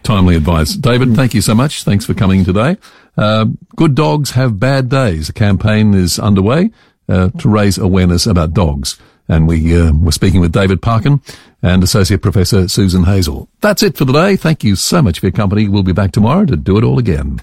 Timely 0.04 0.37
advice. 0.37 0.74
David, 0.74 1.14
thank 1.16 1.35
you 1.35 1.42
so 1.42 1.54
much. 1.54 1.83
Thanks 1.83 2.07
for 2.07 2.14
coming 2.14 2.44
today. 2.44 2.78
Uh, 3.16 3.46
good 3.76 3.94
dogs 3.94 4.31
have 4.31 4.59
bad 4.59 4.88
days. 4.88 5.28
A 5.28 5.33
campaign 5.33 5.92
is 5.92 6.18
underway 6.18 6.70
uh, 7.09 7.28
to 7.38 7.48
raise 7.48 7.76
awareness 7.78 8.26
about 8.26 8.54
dogs. 8.54 8.98
And 9.28 9.46
we 9.46 9.78
uh, 9.78 9.92
were 9.92 10.12
speaking 10.12 10.40
with 10.40 10.52
David 10.52 10.80
Parkin 10.80 11.20
and 11.62 11.82
Associate 11.82 12.20
Professor 12.20 12.68
Susan 12.68 13.04
Hazel. 13.04 13.48
That's 13.60 13.82
it 13.82 13.96
for 13.96 14.04
today. 14.04 14.36
Thank 14.36 14.64
you 14.64 14.76
so 14.76 15.02
much 15.02 15.20
for 15.20 15.26
your 15.26 15.32
company. 15.32 15.68
We'll 15.68 15.82
be 15.82 15.92
back 15.92 16.12
tomorrow 16.12 16.46
to 16.46 16.56
do 16.56 16.78
it 16.78 16.84
all 16.84 16.98
again. 16.98 17.40